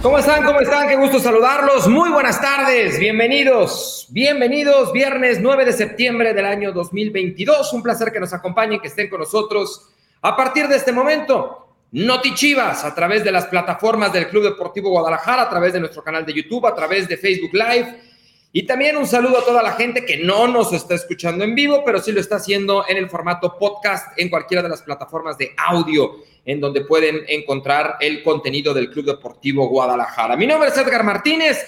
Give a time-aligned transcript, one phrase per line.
[0.00, 0.44] ¿Cómo están?
[0.44, 0.86] ¿Cómo están?
[0.86, 1.88] Qué gusto saludarlos.
[1.88, 3.00] Muy buenas tardes.
[3.00, 4.06] Bienvenidos.
[4.10, 4.92] Bienvenidos.
[4.92, 7.72] Viernes 9 de septiembre del año 2022.
[7.72, 9.88] Un placer que nos acompañen, que estén con nosotros
[10.22, 11.74] a partir de este momento.
[11.90, 16.04] Noti Chivas a través de las plataformas del Club Deportivo Guadalajara, a través de nuestro
[16.04, 18.00] canal de YouTube, a través de Facebook Live.
[18.50, 21.82] Y también un saludo a toda la gente que no nos está escuchando en vivo,
[21.84, 25.52] pero sí lo está haciendo en el formato podcast en cualquiera de las plataformas de
[25.56, 30.34] audio en donde pueden encontrar el contenido del Club Deportivo Guadalajara.
[30.34, 31.58] Mi nombre es Edgar Martínez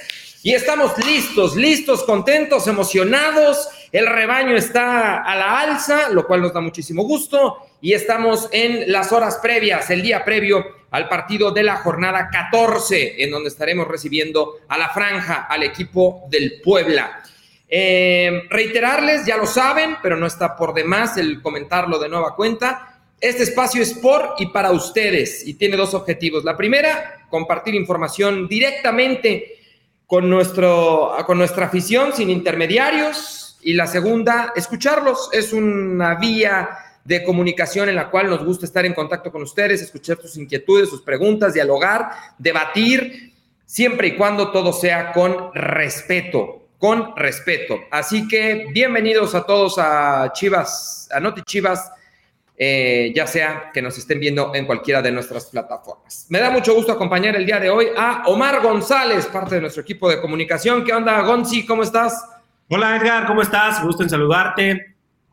[0.43, 3.69] y estamos listos, listos, contentos, emocionados.
[3.93, 7.59] El rebaño está a la alza, lo cual nos da muchísimo gusto.
[7.81, 13.23] Y estamos en las horas previas, el día previo al partido de la jornada 14,
[13.23, 17.23] en donde estaremos recibiendo a la franja, al equipo del Puebla.
[17.69, 22.91] Eh, reiterarles, ya lo saben, pero no está por demás el comentarlo de nueva cuenta
[23.21, 26.43] este espacio es por y para ustedes y tiene dos objetivos.
[26.43, 29.59] La primera, compartir información directamente
[30.07, 33.59] con, nuestro, con nuestra afición, sin intermediarios.
[33.63, 35.29] Y la segunda, escucharlos.
[35.33, 36.71] Es una vía
[37.05, 40.89] de comunicación en la cual nos gusta estar en contacto con ustedes, escuchar sus inquietudes,
[40.89, 43.33] sus preguntas, dialogar, debatir,
[43.65, 47.79] siempre y cuando todo sea con respeto, con respeto.
[47.91, 51.91] Así que bienvenidos a todos a Chivas, a Noti Chivas
[52.63, 56.27] eh, ya sea que nos estén viendo en cualquiera de nuestras plataformas.
[56.29, 59.81] Me da mucho gusto acompañar el día de hoy a Omar González, parte de nuestro
[59.81, 60.85] equipo de comunicación.
[60.85, 61.65] ¿Qué onda, Gonzi?
[61.65, 62.23] ¿Cómo estás?
[62.69, 63.83] Hola, Edgar, ¿cómo estás?
[63.83, 64.90] Gusto en saludarte.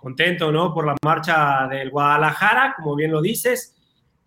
[0.08, 0.74] Contento, ¿no?
[0.74, 3.76] Por la marcha del Guadalajara, como bien lo dices.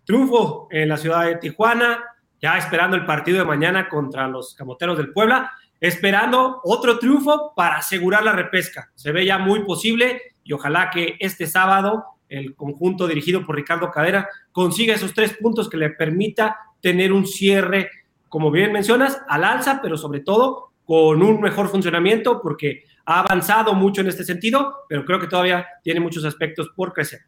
[0.05, 2.03] Triunfo en la ciudad de Tijuana,
[2.39, 7.77] ya esperando el partido de mañana contra los Camoteros del Puebla, esperando otro triunfo para
[7.77, 8.91] asegurar la repesca.
[8.93, 13.89] Se ve ya muy posible y ojalá que este sábado el conjunto dirigido por Ricardo
[13.89, 17.89] Cadera consiga esos tres puntos que le permita tener un cierre,
[18.29, 23.73] como bien mencionas, al alza, pero sobre todo con un mejor funcionamiento, porque ha avanzado
[23.73, 27.21] mucho en este sentido, pero creo que todavía tiene muchos aspectos por crecer.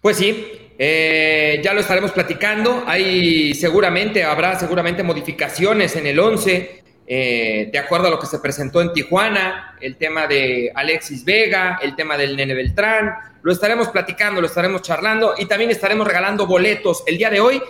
[0.00, 2.84] Pues sí, eh, ya lo estaremos platicando.
[2.86, 8.38] Hay seguramente, habrá seguramente modificaciones en el 11 eh, de acuerdo a lo que se
[8.38, 13.88] presentó en Tijuana, el tema de Alexis Vega, el tema del Nene Beltrán, lo estaremos
[13.88, 17.04] platicando, lo estaremos charlando y también estaremos regalando boletos.
[17.06, 17.62] El día de hoy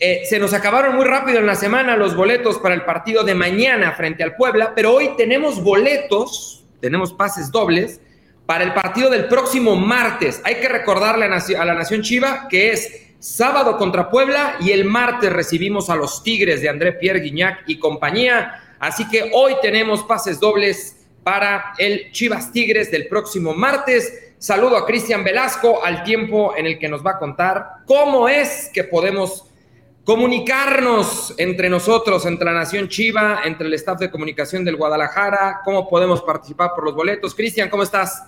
[0.00, 3.34] eh, se nos acabaron muy rápido en la semana los boletos para el partido de
[3.34, 8.00] mañana frente al Puebla, pero hoy tenemos boletos, tenemos pases dobles
[8.44, 10.40] para el partido del próximo martes.
[10.44, 15.32] Hay que recordarle a, la Nación Chiva que es sábado contra Puebla y el martes
[15.32, 18.76] recibimos a los Tigres de André Pierre Guignac y compañía.
[18.80, 24.32] Así que hoy tenemos pases dobles para el Chivas Tigres del próximo martes.
[24.38, 28.70] Saludo a Cristian Velasco al tiempo en el que nos va a contar cómo es
[28.74, 29.46] que podemos
[30.04, 35.88] comunicarnos entre nosotros, entre la Nación Chiva, entre el staff de comunicación del Guadalajara, cómo
[35.88, 37.34] podemos participar por los boletos.
[37.34, 38.22] Cristian, ¿cómo estás?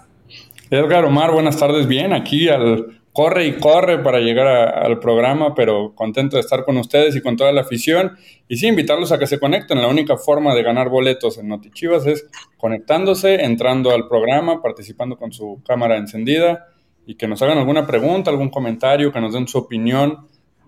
[0.70, 1.86] Edgar Omar, buenas tardes.
[1.86, 6.76] Bien, aquí al corre y corre para llegar al programa, pero contento de estar con
[6.76, 8.16] ustedes y con toda la afición.
[8.48, 9.80] Y sí, invitarlos a que se conecten.
[9.80, 12.26] La única forma de ganar boletos en Notichivas es
[12.56, 16.66] conectándose, entrando al programa, participando con su cámara encendida
[17.06, 20.26] y que nos hagan alguna pregunta, algún comentario, que nos den su opinión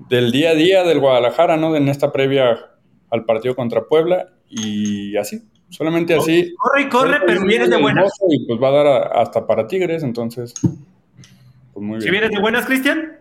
[0.08, 1.76] del día a día del Guadalajara, ¿no?
[1.76, 2.56] En esta previa
[3.10, 5.42] al partido contra Puebla y así.
[5.70, 6.54] Solamente así.
[6.56, 8.10] Corre y corre, pero vienes de buenas.
[8.28, 10.54] Y pues va a dar hasta para Tigres, entonces.
[11.74, 13.18] Pues ¿Si vienes de buenas, Cristian?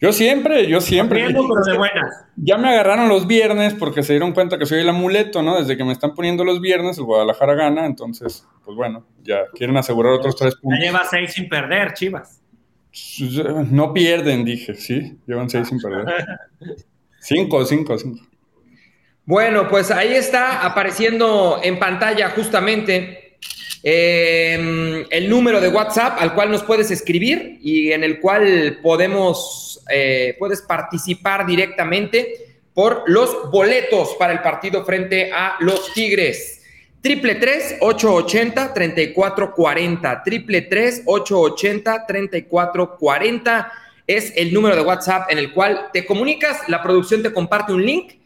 [0.00, 1.26] Yo siempre, yo siempre.
[1.26, 2.24] pero de buenas.
[2.36, 5.58] Ya me agarraron los viernes porque se dieron cuenta que soy el amuleto, ¿no?
[5.58, 9.76] Desde que me están poniendo los viernes, el Guadalajara gana, entonces, pues bueno, ya quieren
[9.76, 10.78] asegurar otros tres puntos.
[10.80, 12.39] Ya lleva seis sin perder, Chivas.
[13.70, 16.06] No pierden, dije, sí, llevan seis sin perder.
[17.20, 18.26] cinco, cinco, cinco.
[19.24, 23.20] Bueno, pues ahí está apareciendo en pantalla justamente
[23.82, 29.82] Em, el número de WhatsApp al cual nos puedes escribir y en el cual podemos,
[29.90, 36.59] eh, puedes participar directamente por los boletos para el partido frente a los Tigres.
[37.02, 40.22] Triple tres ocho ochenta treinta y cuatro cuarenta.
[40.22, 43.72] Triple tres ocho ochenta treinta y cuatro cuarenta
[44.06, 46.68] es el número de WhatsApp en el cual te comunicas.
[46.68, 48.20] La producción te comparte un link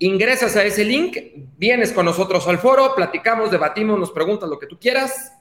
[0.00, 1.16] Ingresas a ese link,
[1.56, 5.32] vienes con nosotros al foro, platicamos, debatimos, nos preguntas lo que tú quieras,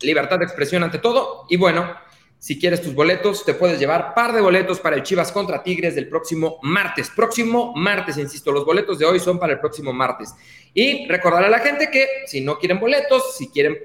[0.00, 1.44] libertad de expresión ante todo.
[1.50, 1.94] Y bueno,
[2.38, 5.96] si quieres tus boletos, te puedes llevar par de boletos para el Chivas contra Tigres
[5.96, 7.10] del próximo martes.
[7.10, 10.34] Próximo martes, insisto, los boletos de hoy son para el próximo martes.
[10.72, 13.76] Y recordar a la gente que si no quieren boletos, si quieren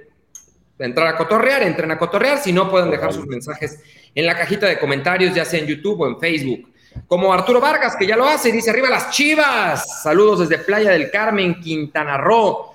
[0.77, 3.79] entrar a cotorrear, entren a cotorrear, si no pueden dejar sus mensajes
[4.13, 6.69] en la cajita de comentarios, ya sea en YouTube o en Facebook.
[7.07, 10.03] Como Arturo Vargas, que ya lo hace, dice arriba las chivas.
[10.03, 12.71] Saludos desde Playa del Carmen, Quintana Roo.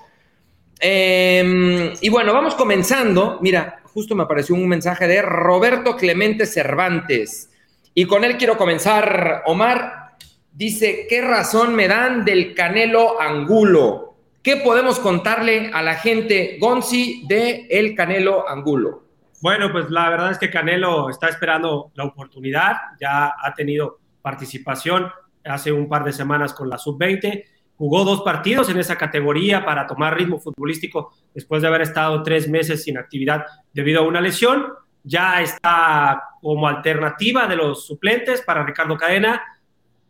[0.77, 3.37] Em, y bueno, vamos comenzando.
[3.41, 7.51] Mira, justo me apareció un mensaje de Roberto Clemente Cervantes.
[7.93, 9.43] Y con él quiero comenzar.
[9.45, 10.15] Omar
[10.53, 14.15] dice, ¿qué razón me dan del Canelo Angulo?
[14.41, 19.03] ¿Qué podemos contarle a la gente, Gonzi, de el Canelo Angulo?
[19.41, 25.11] Bueno, pues la verdad es que Canelo está esperando la oportunidad, ya ha tenido participación
[25.43, 27.43] hace un par de semanas con la sub-20,
[27.79, 32.49] jugó dos partidos en esa categoría para tomar ritmo futbolístico después de haber estado tres
[32.49, 34.65] meses sin actividad debido a una lesión,
[35.01, 39.41] ya está como alternativa de los suplentes para Ricardo Cadena,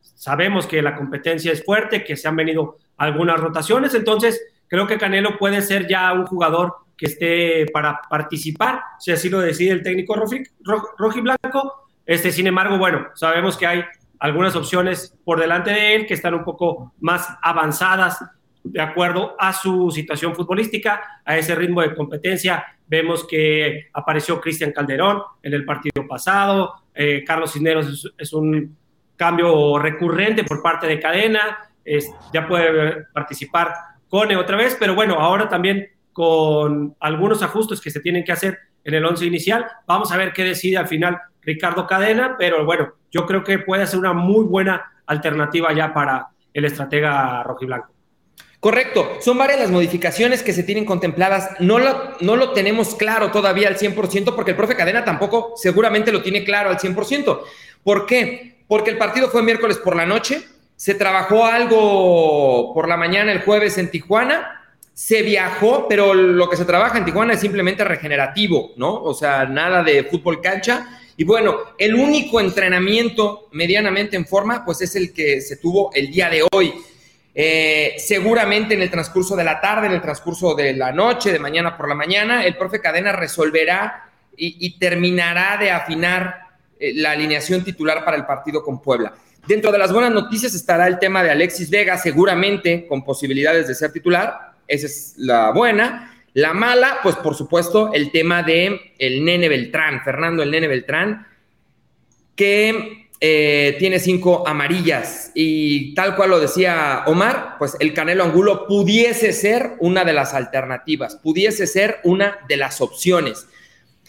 [0.01, 4.97] sabemos que la competencia es fuerte, que se han venido algunas rotaciones, entonces creo que
[4.97, 9.83] Canelo puede ser ya un jugador que esté para participar, si así lo decide el
[9.83, 10.15] técnico
[10.97, 11.87] rojiblanco.
[12.03, 13.83] Este, sin embargo, bueno, sabemos que hay
[14.19, 18.19] algunas opciones por delante de él que están un poco más avanzadas
[18.63, 22.65] de acuerdo a su situación futbolística, a ese ritmo de competencia.
[22.87, 28.77] Vemos que apareció Cristian Calderón en el partido pasado, eh, Carlos Cisneros es, un
[29.15, 31.69] cambio recurrente por parte de Cadena,
[32.33, 33.73] ya puede participar
[34.09, 38.57] Cone otra vez, pero bueno, ahora también con algunos ajustes que se tienen que hacer
[38.83, 39.65] en el once inicial.
[39.87, 43.85] Vamos a ver qué decide al final Ricardo Cadena, pero bueno, yo creo que puede
[43.87, 47.89] ser una muy buena alternativa ya para el estratega rojiblanco.
[48.59, 51.49] Correcto, son varias las modificaciones que se tienen contempladas.
[51.59, 56.11] No lo, no lo tenemos claro todavía al 100% porque el profe Cadena tampoco seguramente
[56.11, 57.39] lo tiene claro al 100%.
[57.83, 58.63] ¿Por qué?
[58.67, 60.43] Porque el partido fue miércoles por la noche,
[60.75, 64.59] se trabajó algo por la mañana el jueves en Tijuana
[64.99, 69.01] se viajó, pero lo que se trabaja en Tijuana es simplemente regenerativo, ¿no?
[69.01, 70.99] O sea, nada de fútbol cancha.
[71.19, 76.09] Y bueno, el único entrenamiento medianamente en forma, pues es el que se tuvo el
[76.09, 76.73] día de hoy.
[77.35, 81.39] Eh, seguramente en el transcurso de la tarde, en el transcurso de la noche, de
[81.39, 86.37] mañana por la mañana, el profe Cadena resolverá y, terminará de afinar
[86.79, 89.13] eh, la alineación titular para el partido con Puebla.
[89.45, 93.75] Dentro de las buenas noticias estará el tema de Alexis Vega, seguramente con posibilidades de
[93.75, 96.18] ser titular esa es la buena.
[96.33, 101.27] La mala, pues por supuesto, el tema de el Nene Beltrán, Fernando el Nene Beltrán,
[102.35, 108.65] que eh, tiene cinco amarillas y tal cual lo decía Omar, pues el Canelo Angulo
[108.67, 113.47] pudiese ser una de las alternativas, pudiese ser una de las opciones.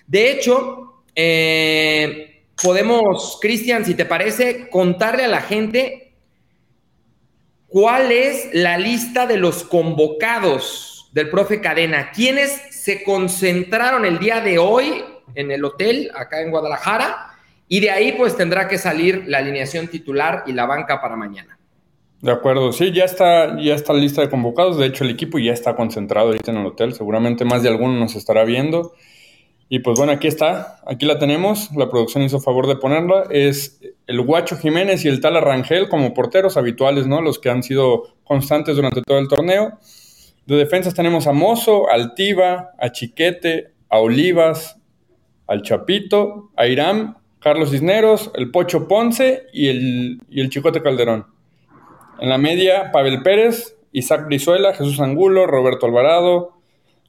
[0.06, 6.11] De hecho, eh, podemos, Cristian, si te parece, contarle a la gente
[7.70, 12.11] ¿Cuál es la lista de los convocados del profe Cadena?
[12.11, 15.05] ¿Quiénes se concentraron el día de hoy
[15.35, 17.35] en el hotel acá en Guadalajara?
[17.69, 21.59] Y de ahí pues tendrá que salir la alineación titular y la banca para mañana.
[22.21, 24.77] De acuerdo, sí, ya está, ya está lista de convocados.
[24.77, 26.93] De hecho, el equipo ya está concentrado ahorita en el hotel.
[26.93, 28.93] Seguramente más de alguno nos estará viendo.
[29.73, 33.81] Y pues bueno, aquí está, aquí la tenemos, la producción hizo favor de ponerla, es
[34.09, 37.23] el Guacho Jiménez y el Tal Arrangel como porteros habituales, ¿no?
[37.23, 39.79] Los que han sido constantes durante todo el torneo.
[40.46, 44.78] De defensas tenemos a Mozo, a Altiva, a Chiquete, a Olivas,
[45.46, 51.26] al Chapito, a Irán, Carlos Cisneros, el Pocho Ponce y el, y el Chicote Calderón.
[52.20, 56.61] En la media, Pavel Pérez, Isaac Brizuela, Jesús Angulo, Roberto Alvarado,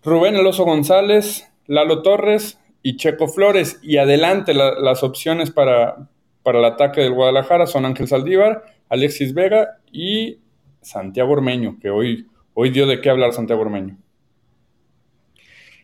[0.04, 3.80] Rubén Eloso González, Lalo Torres y Checo Flores.
[3.84, 6.10] Y adelante las opciones para,
[6.44, 10.40] para el ataque del Guadalajara son Ángel Saldívar, Alexis Vega y
[10.82, 13.98] Santiago Ormeño, que hoy, hoy dio de qué hablar Santiago Ormeño.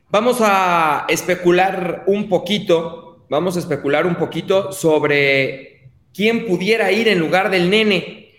[0.09, 7.19] Vamos a especular un poquito, vamos a especular un poquito sobre quién pudiera ir en
[7.19, 8.31] lugar del nene.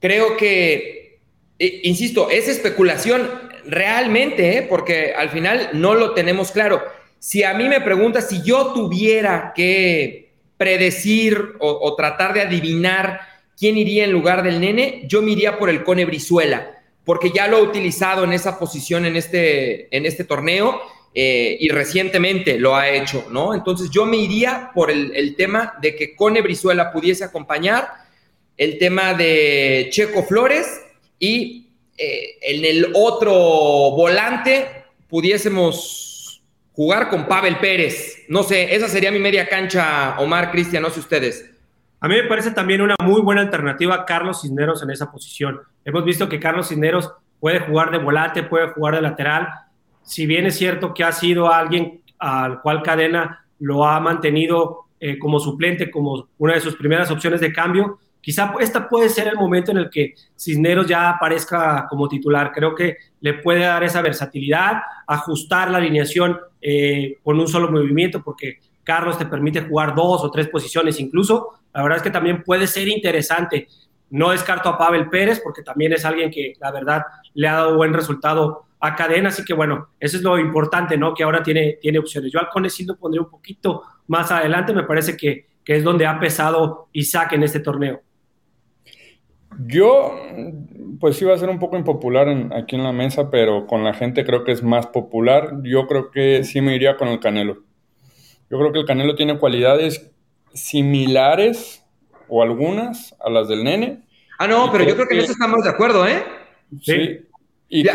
[0.00, 1.20] Creo que,
[1.58, 3.30] eh, insisto, es especulación
[3.64, 4.62] realmente, ¿eh?
[4.68, 6.82] porque al final no lo tenemos claro.
[7.18, 13.20] Si a mí me preguntas si yo tuviera que predecir o, tratar de adivinar
[13.56, 16.73] quién iría en lugar del nene, yo me iría por el Cone Brizuela,
[17.04, 20.80] porque ya lo he utilizado en esa posición en este, en este torneo
[21.14, 23.54] eh, y recientemente lo ha hecho, ¿no?
[23.54, 27.88] Entonces yo me iría por el, el tema de que Cone Brizuela pudiese acompañar,
[28.56, 30.80] el tema de Checo Flores
[31.18, 34.66] y eh, en el otro volante
[35.08, 36.42] pudiésemos
[36.72, 38.24] jugar con Pavel Pérez.
[38.28, 41.50] No sé, esa sería mi media cancha, Omar, Cristian, no sé ustedes.
[42.04, 45.62] A mí me parece también una muy buena alternativa Carlos Cisneros en esa posición.
[45.86, 49.48] Hemos visto que Carlos Cisneros puede jugar de volante, puede jugar de lateral.
[50.02, 55.18] Si bien es cierto que ha sido alguien al cual Cadena lo ha mantenido eh,
[55.18, 59.36] como suplente, como una de sus primeras opciones de cambio, quizá esta puede ser el
[59.36, 62.52] momento en el que Cisneros ya aparezca como titular.
[62.52, 68.22] Creo que le puede dar esa versatilidad, ajustar la alineación eh, con un solo movimiento,
[68.22, 71.48] porque Carlos te permite jugar dos o tres posiciones incluso.
[71.72, 73.66] La verdad es que también puede ser interesante.
[74.10, 77.76] No descarto a Pavel Pérez, porque también es alguien que la verdad le ha dado
[77.76, 81.14] buen resultado a cadena, así que bueno, eso es lo importante, ¿no?
[81.14, 82.30] Que ahora tiene, tiene opciones.
[82.30, 85.82] Yo al Cone sí lo pondría un poquito más adelante, me parece que, que es
[85.82, 88.02] donde ha pesado Isaac en este torneo.
[89.66, 90.14] Yo,
[91.00, 94.24] pues iba a ser un poco impopular aquí en la mesa, pero con la gente
[94.24, 95.60] creo que es más popular.
[95.62, 97.62] Yo creo que sí me iría con el Canelo.
[98.54, 100.12] Yo creo que el Canelo tiene cualidades
[100.52, 101.84] similares
[102.28, 104.04] o algunas a las del nene.
[104.38, 106.22] Ah, no, pero yo creo que en eso estamos de acuerdo, ¿eh?
[106.80, 107.18] Sí.
[107.68, 107.90] Y yo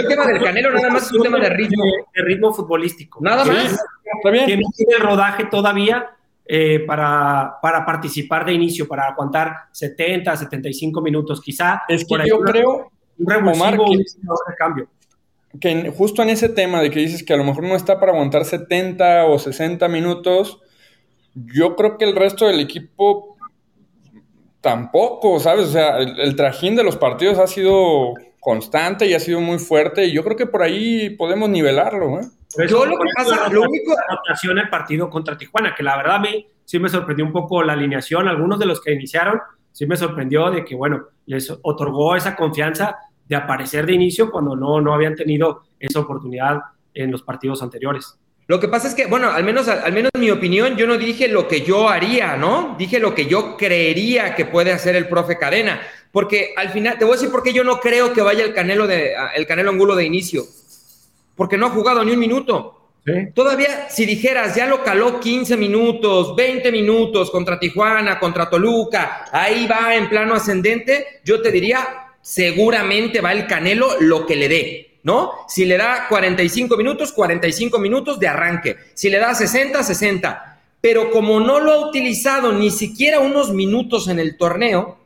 [0.00, 1.84] el tema del Canelo nada más es un tema de ritmo.
[2.12, 3.20] De ritmo futbolístico.
[3.22, 3.80] Nada más.
[4.16, 4.46] Está bien.
[4.46, 4.64] Tiene
[4.96, 6.10] el rodaje todavía
[6.44, 11.82] eh, para, para, participar de inicio, para aguantar 70, 75 minutos, quizá.
[11.86, 14.04] Es que yo creo, un Omar, que,
[14.58, 14.88] cambio.
[15.58, 18.12] Que justo en ese tema de que dices que a lo mejor no está para
[18.12, 20.60] aguantar 70 o 60 minutos,
[21.34, 23.36] yo creo que el resto del equipo
[24.60, 25.68] tampoco, ¿sabes?
[25.68, 30.06] O sea, el trajín de los partidos ha sido constante y ha sido muy fuerte
[30.06, 32.20] y yo creo que por ahí podemos nivelarlo.
[32.20, 32.26] ¿eh?
[32.68, 33.94] Yo lo que pasa, lo único...
[33.94, 37.62] La el partido contra Tijuana, que la verdad a mí sí me sorprendió un poco
[37.62, 39.40] la alineación, algunos de los que iniciaron,
[39.72, 42.96] sí me sorprendió de que, bueno, les otorgó esa confianza
[43.30, 46.58] de aparecer de inicio cuando no, no habían tenido esa oportunidad
[46.92, 48.18] en los partidos anteriores.
[48.48, 50.98] Lo que pasa es que, bueno, al menos, al menos en mi opinión, yo no
[50.98, 52.74] dije lo que yo haría, ¿no?
[52.76, 55.80] Dije lo que yo creería que puede hacer el profe Cadena.
[56.10, 58.52] Porque al final, te voy a decir por qué yo no creo que vaya el
[58.52, 60.42] Canelo, de, el Canelo Angulo de inicio.
[61.36, 62.88] Porque no ha jugado ni un minuto.
[63.32, 69.68] Todavía, si dijeras, ya lo caló 15 minutos, 20 minutos contra Tijuana, contra Toluca, ahí
[69.68, 74.98] va en plano ascendente, yo te diría, seguramente va el Canelo lo que le dé,
[75.02, 75.32] ¿no?
[75.48, 78.76] Si le da 45 minutos, 45 minutos de arranque.
[78.94, 80.60] Si le da 60, 60.
[80.80, 84.98] Pero como no lo ha utilizado ni siquiera unos minutos en el torneo,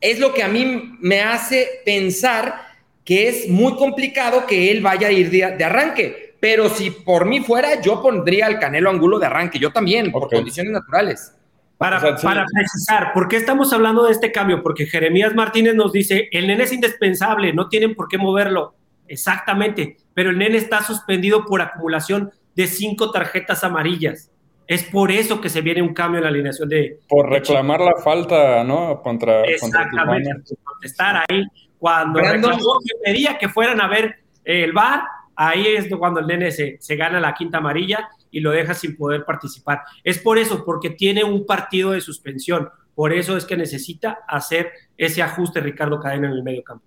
[0.00, 2.68] es lo que a mí me hace pensar
[3.04, 6.34] que es muy complicado que él vaya a ir de, arranque.
[6.40, 10.28] Pero si por mí fuera, yo pondría al Canelo Angulo de arranque, yo también, por
[10.28, 11.32] condiciones naturales.
[11.78, 14.64] Para, para precisar, ¿por qué estamos hablando de este cambio?
[14.64, 18.74] Porque Jeremías Martínez nos dice, el nene es indispensable, no tienen por qué moverlo.
[19.06, 24.32] Exactamente, pero el nene está suspendido por acumulación de cinco tarjetas amarillas.
[24.66, 26.98] Es por eso que se viene un cambio en la alineación de.
[27.08, 29.00] Por reclamar la falta, ¿no?
[29.00, 29.44] Contra.
[29.44, 31.44] Exactamente, estar ahí.
[31.78, 35.04] Cuando reclamó que pedía que fueran a ver el bar,
[35.36, 38.96] ahí es cuando el nene se, se gana la quinta amarilla y lo deja sin
[38.96, 39.82] poder participar.
[40.04, 42.68] Es por eso, porque tiene un partido de suspensión.
[42.94, 46.84] Por eso es que necesita hacer ese ajuste Ricardo Cadena en el medio campo.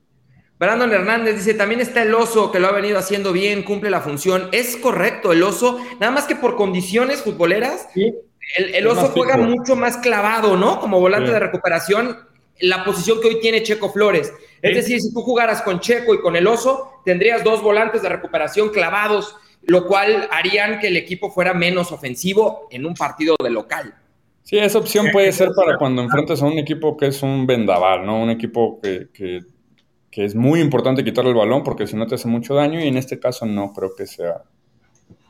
[0.62, 4.02] Brandon Hernández dice, también está el oso que lo ha venido haciendo bien, cumple la
[4.02, 4.48] función.
[4.52, 7.88] Es correcto, el oso, nada más que por condiciones futboleras,
[8.58, 10.80] el, oso juega mucho más clavado, ¿no?
[10.80, 12.16] Como volante de recuperación,
[12.60, 14.32] la posición que hoy tiene Checo Flores.
[14.62, 18.10] Es decir, si tú jugaras con Checo y con el oso, tendrías dos volantes de
[18.10, 23.50] recuperación clavados, lo cual harían que el equipo fuera menos ofensivo en un partido de
[23.50, 23.94] local.
[24.44, 28.06] Sí, esa opción puede ser para cuando enfrentas a un equipo que es un vendaval,
[28.06, 28.22] ¿no?
[28.22, 29.42] Un equipo que, que
[30.12, 32.88] que es muy importante quitarle el balón porque si no te hace mucho daño y
[32.88, 34.44] en este caso no creo que sea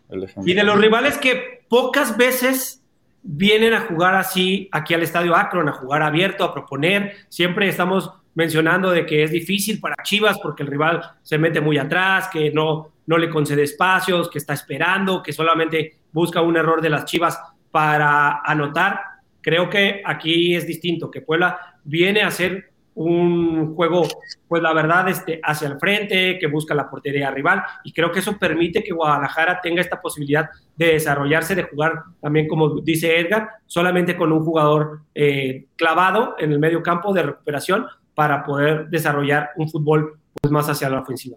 [0.09, 0.51] el ejemplo.
[0.51, 2.83] Y de los rivales que pocas veces
[3.21, 8.11] vienen a jugar así aquí al Estadio Akron, a jugar abierto, a proponer, siempre estamos
[8.33, 12.49] mencionando de que es difícil para Chivas porque el rival se mete muy atrás, que
[12.51, 17.03] no, no le concede espacios, que está esperando, que solamente busca un error de las
[17.03, 17.37] Chivas
[17.69, 19.01] para anotar.
[19.41, 24.07] Creo que aquí es distinto, que Puebla viene a hacer un juego,
[24.47, 28.19] pues la verdad, este, hacia el frente, que busca la portería rival, y creo que
[28.19, 33.49] eso permite que Guadalajara tenga esta posibilidad de desarrollarse, de jugar también, como dice Edgar,
[33.65, 39.49] solamente con un jugador eh, clavado en el medio campo de recuperación para poder desarrollar
[39.57, 41.35] un fútbol pues, más hacia la ofensiva.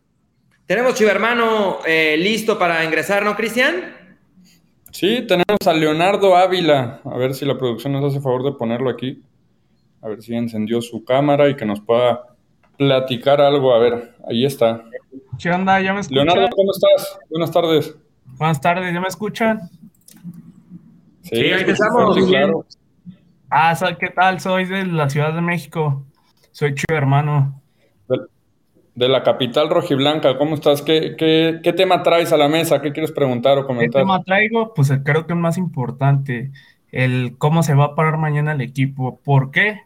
[0.67, 3.95] Tenemos Chivermano eh, listo para ingresar, ¿no, Cristian?
[4.91, 7.01] Sí, tenemos a Leonardo Ávila.
[7.05, 9.23] A ver si la producción nos hace favor de ponerlo aquí
[10.05, 12.25] a ver si encendió su cámara y que nos pueda
[12.77, 13.75] platicar algo.
[13.75, 14.85] A ver, ahí está.
[15.39, 15.81] ¿Qué onda?
[15.81, 16.27] ¿Ya me escuchan?
[16.27, 17.19] Leonardo, ¿cómo estás?
[17.31, 17.97] Buenas tardes.
[18.37, 19.61] Buenas tardes, ¿ya me escuchan?
[21.23, 22.19] Sí, ahí estamos.
[22.27, 22.67] claro.
[23.49, 24.41] Ah, ¿qué tal?
[24.41, 26.05] Soy de la Ciudad de México.
[26.53, 27.63] Soy chivo hermano.
[28.95, 30.83] De, la capital rojiblanca, ¿cómo estás?
[30.83, 32.81] ¿Qué, ¿Qué, qué, tema traes a la mesa?
[32.81, 34.03] ¿Qué quieres preguntar o comentar?
[34.03, 34.73] ¿Qué tema traigo?
[34.75, 36.53] Pues creo que es más importante,
[36.93, 39.21] el cómo se va a parar mañana el equipo.
[39.25, 39.81] ¿Por qué?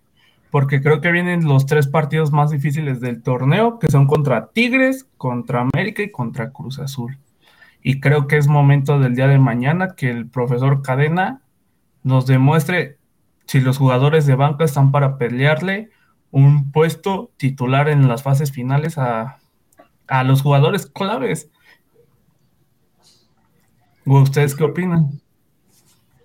[0.51, 5.07] porque creo que vienen los tres partidos más difíciles del torneo, que son contra Tigres,
[5.17, 7.19] contra América y contra Cruz Azul.
[7.83, 11.43] Y creo que es momento del día de mañana que el profesor Cadena
[12.03, 12.97] nos demuestre
[13.47, 15.91] si los jugadores de banca están para pelearle
[16.31, 19.39] un puesto titular en las fases finales a,
[20.07, 21.51] a los jugadores claves.
[24.05, 25.21] ¿Ustedes qué opinan?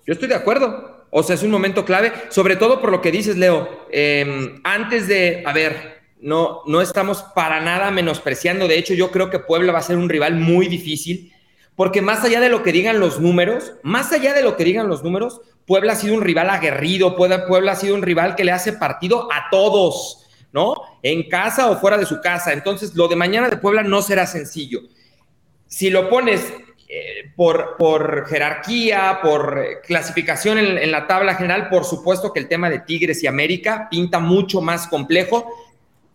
[0.06, 1.08] Yo estoy de acuerdo.
[1.16, 3.88] O sea, es un momento clave, sobre todo por lo que dices, Leo.
[3.92, 8.68] Em, antes de, a ver, no, no estamos para nada menospreciando.
[8.68, 11.33] De hecho, yo creo que Puebla va a ser un rival muy difícil,
[11.76, 14.88] porque más allá de lo que digan los números, más allá de lo que digan
[14.88, 18.52] los números, Puebla ha sido un rival aguerrido, Puebla ha sido un rival que le
[18.52, 20.76] hace partido a todos, ¿no?
[21.02, 22.54] En casa o fuera de su casa.
[22.54, 24.82] Entonces, lo de mañana de Puebla no será sencillo.
[25.68, 26.54] Si lo pones
[26.96, 32.70] eh, por, jerarquía, por eh, clasificación en, la tabla general, por supuesto que el tema
[32.70, 35.48] de Tigres y América pinta mucho más complejo.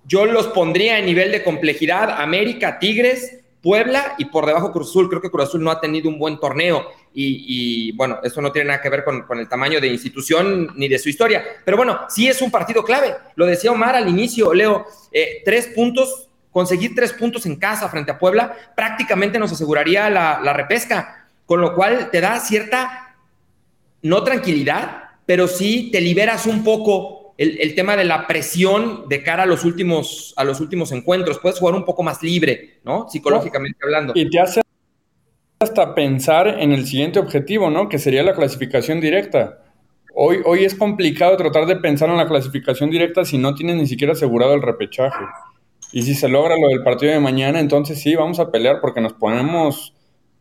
[0.05, 5.09] Yo los pondría en nivel de complejidad América, Tigres, Puebla y por debajo Cruz Azul.
[5.09, 8.81] Creo que Cruz no ha tenido un buen torneo y, bueno, eso no tiene nada
[8.81, 11.43] que ver con, el tamaño de institución ni de su historia.
[11.65, 13.15] Pero bueno, sí es un partido clave.
[13.35, 18.11] Lo decía Omar al inicio, Leo, eh, tres puntos conseguir tres puntos en casa frente
[18.11, 23.17] a Puebla prácticamente nos aseguraría la, repesca, con lo cual te da cierta,
[24.03, 29.45] no tranquilidad, pero sí te liberas un poco el, tema de la presión de cara
[29.45, 31.39] a los últimos, a los últimos encuentros.
[31.39, 33.09] Puedes jugar un poco más libre, ¿no?
[33.09, 34.13] Psicológicamente hablando.
[34.17, 34.61] Y te hace
[35.61, 37.89] hasta pensar en el siguiente objetivo, ¿no?
[37.89, 39.63] Que sería la clasificación directa.
[40.15, 43.87] Hoy, hoy es complicado tratar de pensar en la clasificación directa si no tienes ni
[43.87, 45.25] siquiera asegurado el repechaje.
[45.93, 49.01] Y si se logra lo del partido de mañana, entonces sí, vamos a pelear porque
[49.01, 49.95] nos ponemos,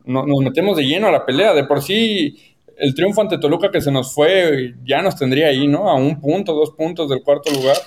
[0.04, 1.54] nos metemos de lleno a la pelea.
[1.54, 5.68] De por sí, el triunfo ante Toluca que se nos fue ya nos tendría ahí,
[5.68, 5.90] ¿no?
[5.90, 7.78] A un punto, dos puntos del cuarto lugar.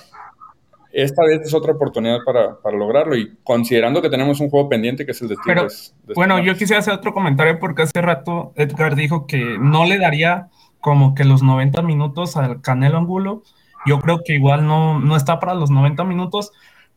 [0.91, 5.11] Esta vez es otra oportunidad para, lograrlo y considerando que tenemos un juego pendiente que
[5.11, 5.95] es el de Tigres.
[6.15, 10.49] bueno, yo quisiera hacer otro comentario porque hace rato Edgar dijo que no le daría
[10.81, 13.43] como que los 90 minutos al Canelo Angulo.
[13.85, 16.51] Yo creo que igual no, no está para los 90 minutos,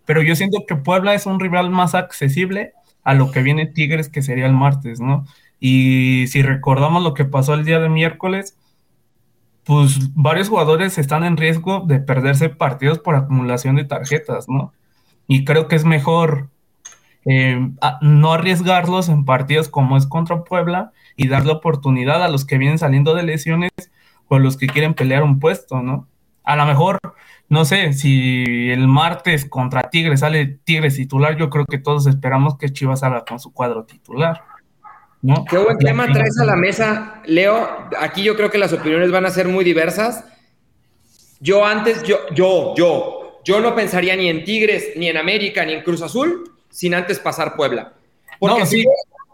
[0.04, 2.72] pero yo siento que Puebla es un rival más accesible
[3.04, 5.24] a lo que viene Tigres, que sería el martes, ¿no?
[5.60, 8.56] Y si recordamos lo que pasó el día de miércoles,
[9.64, 14.72] pues varios jugadores están en riesgo de perderse partidos por acumulación de tarjetas, ¿no?
[15.26, 16.50] Y creo que es mejor
[17.24, 17.70] eh,
[18.02, 22.78] no arriesgarlos en partidos como es contra Puebla y darle oportunidad a los que vienen
[22.78, 23.70] saliendo de lesiones
[24.28, 26.08] o a los que quieren pelear un puesto, ¿no?
[26.44, 26.98] A lo mejor
[27.48, 32.56] no sé, si el martes contra Tigres sale Tigres titular, yo creo que todos esperamos
[32.56, 34.42] que Chivas salga con su cuadro titular.
[35.24, 35.42] ¿No?
[35.46, 37.88] Qué buen tema traes a la mesa, Leo.
[37.98, 40.22] Aquí yo creo que las opiniones van a ser muy diversas.
[41.40, 45.72] Yo antes, yo, yo, yo, yo no pensaría ni en Tigres, ni en América, ni
[45.72, 47.94] en Cruz Azul, sin antes pasar Puebla.
[48.38, 48.84] Porque si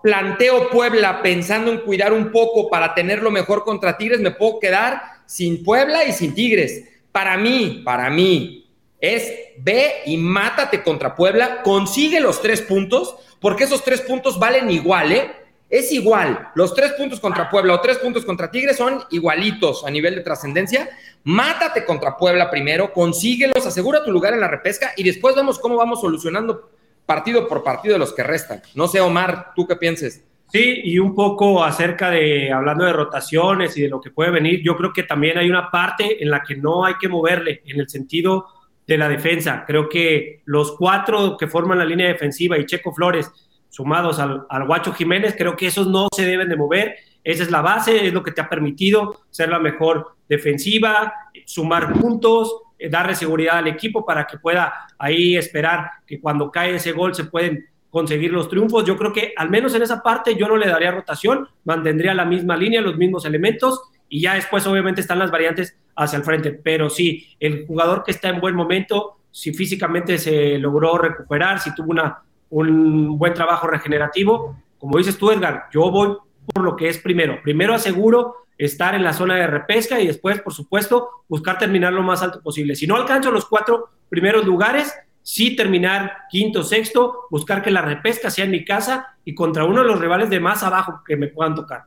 [0.01, 5.03] planteo Puebla pensando en cuidar un poco para tenerlo mejor contra Tigres, me puedo quedar
[5.27, 6.85] sin Puebla y sin Tigres.
[7.11, 13.65] Para mí, para mí, es ve y mátate contra Puebla, consigue los tres puntos, porque
[13.65, 15.40] esos tres puntos valen igual, ¿eh?
[15.71, 16.49] Es igual.
[16.57, 20.23] Los tres puntos contra Puebla o tres puntos contra Tigres son igualitos a nivel de
[20.23, 20.91] trascendencia.
[21.23, 25.77] Mátate contra Puebla primero, consíguelos, asegura tu lugar en la repesca y después vemos cómo
[25.77, 26.71] vamos solucionando
[27.07, 28.61] partido por partido de los que restan.
[28.75, 30.25] No sé, Omar, ¿tú qué pienses?
[30.49, 34.63] Sí, y un poco acerca de, hablando de rotaciones y de lo que puede venir,
[34.65, 37.79] yo creo que también hay una parte en la que no hay que moverle, en
[37.79, 38.47] el sentido
[38.85, 39.63] de la defensa.
[39.65, 43.31] Creo que los cuatro que forman la línea defensiva y Checo Flores,
[43.71, 46.97] sumados al, al Guacho Jiménez, creo que esos no se deben de mover.
[47.25, 51.13] Esa es la base, es lo que te ha permitido ser la mejor defensiva,
[51.47, 56.77] sumar puntos, eh, darle seguridad al equipo para que pueda ahí esperar que cuando cae
[56.77, 58.85] ese gol se pueden conseguir los triunfos.
[58.85, 62.25] Yo creo que al menos en esa parte yo no le daría rotación, mantendría la
[62.25, 66.53] misma línea, los mismos elementos y ya después obviamente están las variantes hacia el frente.
[66.53, 71.75] Pero sí, el jugador que está en buen momento, si físicamente se logró recuperar, si
[71.75, 76.17] tuvo una, un buen trabajo regenerativo, como dices tú Edgar, yo voy
[76.53, 77.41] por lo que es primero.
[77.43, 82.03] Primero aseguro estar en la zona de repesca y después, por supuesto, buscar terminar lo
[82.03, 82.75] más alto posible.
[82.75, 88.31] Si no alcanzo los cuatro primeros lugares, sí terminar quinto, sexto, buscar que la repesca
[88.31, 91.29] sea en mi casa y contra uno de los rivales de más abajo que me
[91.29, 91.85] puedan tocar.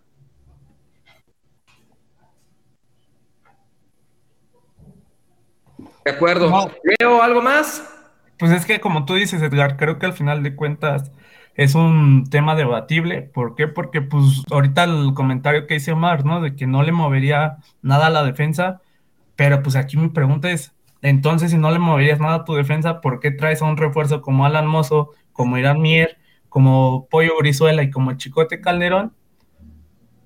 [6.05, 6.71] De acuerdo.
[6.99, 7.92] ¿Leo algo más?
[8.37, 11.11] Pues es que como tú dices, Edgar, creo que al final de cuentas
[11.55, 13.21] es un tema debatible.
[13.21, 13.67] ¿Por qué?
[13.67, 16.41] Porque pues ahorita el comentario que hice Omar, ¿no?
[16.41, 18.81] De que no le movería nada a la defensa,
[19.35, 23.01] pero pues aquí mi pregunta es, Entonces, si no le moverías nada a tu defensa,
[23.01, 26.17] ¿por qué traes a un refuerzo como Alan Mozo, como Irán Mier,
[26.49, 29.13] como Pollo Brizuela y como Chicote Calderón?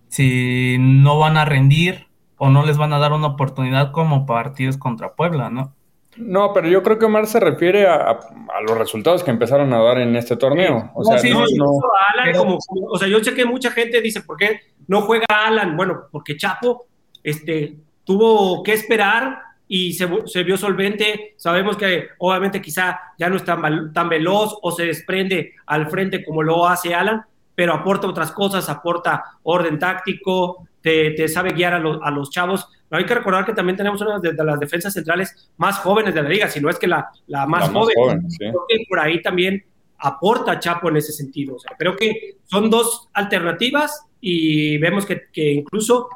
[0.10, 4.78] Si no van a rendir o no les van a dar una oportunidad como partidos
[4.78, 5.76] contra Puebla, ¿no?
[6.17, 8.19] No, pero yo creo que Omar se refiere a,
[8.67, 10.91] los resultados que empezaron a dar en este torneo.
[10.95, 15.77] O sea, o sea, yo sé que mucha gente dice, ¿por qué no juega Alan?
[15.77, 16.88] Bueno, porque Chapo
[17.23, 20.08] este, tuvo que esperar y se,
[20.43, 21.36] vio solvente.
[21.38, 26.23] Sabemos que obviamente quizá ya no es tan, tan veloz o se desprende al frente
[26.23, 31.77] como lo hace Alan, pero aporta otras cosas, aporta orden táctico, te, sabe guiar a,
[31.77, 35.80] a los chavos hay que recordar que también tenemos una de, las defensas centrales más
[35.80, 38.26] jóvenes de la liga, si no es que la, la más, joven.
[38.38, 39.63] Creo que por ahí también
[39.97, 41.56] aporta Chapo en ese sentido.
[41.56, 46.08] O sea, creo que son dos alternativas y vemos que, que, incluso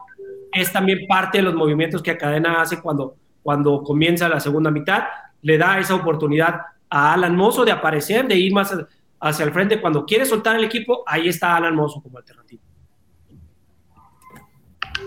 [0.53, 5.03] es también parte de los movimientos que Cadena hace cuando, cuando comienza la segunda mitad.
[5.41, 8.73] Le da esa oportunidad a Alan Mozo de aparecer, de ir más
[9.19, 9.81] hacia el frente.
[9.81, 12.61] Cuando quiere soltar el equipo, ahí está Alan Mozo como alternativa.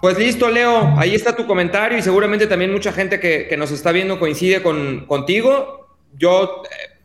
[0.00, 3.92] Pues listo, Leo, ahí está tu comentario y seguramente también mucha gente que, nos está
[3.92, 5.96] viendo coincide con, contigo.
[6.16, 7.00] Yo eh,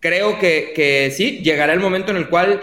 [0.00, 2.60] creo que, sí, llegará el momento en el cual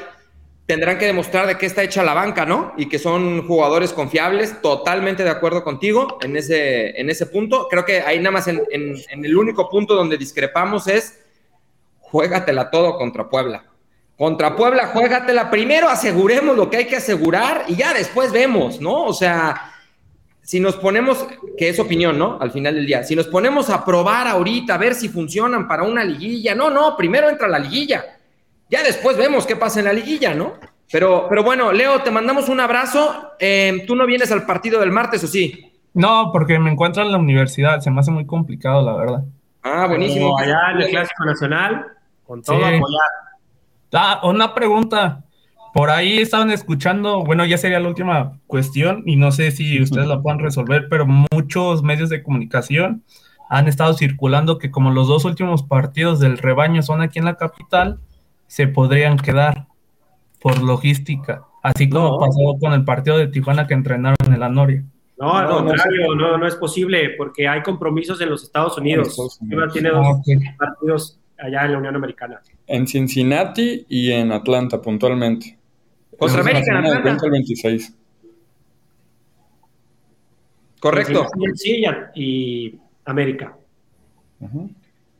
[0.65, 2.73] tendrán que demostrar de qué está hecha la banca, ¿no?
[2.77, 7.67] Y que son jugadores confiables, totalmente de acuerdo contigo en ese, en ese punto.
[7.69, 11.19] Creo que ahí nada más en, en el único punto donde discrepamos es
[12.01, 13.68] juégatela todo contra Puebla.
[14.19, 15.49] Contra Puebla, juégatela.
[15.49, 19.05] Primero aseguremos lo que hay que asegurar y ya después vemos, ¿no?
[19.05, 19.71] O sea,
[20.41, 21.25] si nos ponemos,
[21.57, 22.37] que es opinión, ¿no?
[22.41, 25.83] Al final del día, si nos ponemos a probar ahorita, a ver si funcionan para
[25.83, 28.03] una liguilla, no, no, primero entra la liguilla.
[28.69, 30.55] Ya después vemos qué pasa en la liguilla, ¿no?
[30.91, 33.35] Pero, pero bueno, Leo, te mandamos un abrazo.
[33.39, 35.71] Eh, ¿Tú no vienes al partido del martes o sí?
[35.93, 39.23] No, porque me encuentro en la universidad, se me hace muy complicado, la verdad.
[39.63, 40.37] Ah, buenísimo.
[40.37, 41.85] allá en el Clásico Nacional,
[42.27, 43.28] con todo apoyado.
[43.93, 45.23] Ah, una pregunta.
[45.73, 50.07] Por ahí estaban escuchando, bueno, ya sería la última cuestión y no sé si ustedes
[50.07, 53.03] la puedan resolver, pero muchos medios de comunicación
[53.49, 57.35] han estado circulando que como los dos últimos partidos del rebaño son aquí en la
[57.35, 57.99] capital,
[58.47, 59.67] se podrían quedar
[60.41, 64.83] por logística, así como pasó con el partido de Tijuana que entrenaron en el Anoria.
[65.17, 69.17] No, al contrario, no, no, es posible porque hay compromisos en los Estados Unidos.
[69.73, 72.41] Tiene dos ah, partidos allá en la Unión Americana.
[72.67, 75.57] En Cincinnati y en Atlanta, puntualmente.
[76.17, 77.29] Costa América, en Atlanta.
[77.29, 77.95] 26.
[80.79, 81.27] Correcto.
[81.55, 81.83] Sí,
[82.15, 82.75] y
[83.05, 83.55] América.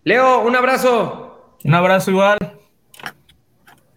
[0.03, 1.55] Leo, un abrazo.
[1.63, 2.37] Un abrazo igual.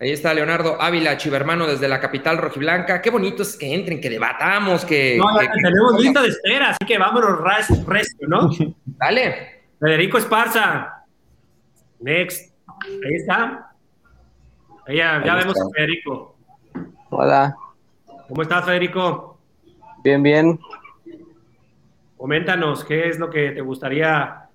[0.00, 3.00] Ahí está Leonardo Ávila, chivermano desde la capital rojiblanca.
[3.00, 5.16] Qué bonito es que entren, que debatamos, que.
[5.16, 8.50] No, tenemos lista de espera, así que vámonos resto, ¿no?
[8.84, 9.62] Dale.
[9.78, 11.01] Federico Esparza.
[12.02, 12.52] Next.
[12.84, 13.72] Ahí está.
[14.86, 16.36] Ahí ya, vemos a Federico.
[17.10, 17.56] Hola.
[18.28, 19.38] ¿Cómo estás, Federico?
[20.02, 20.58] Bien, bien.
[22.16, 24.48] Coméntanos, ¿qué es lo que te gustaría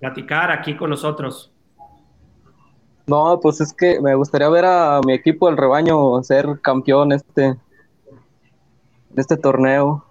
[0.00, 1.52] platicar aquí con nosotros?
[3.06, 7.56] No, pues es que me gustaría ver a mi equipo del rebaño ser campeón este,
[9.16, 10.04] este torneo.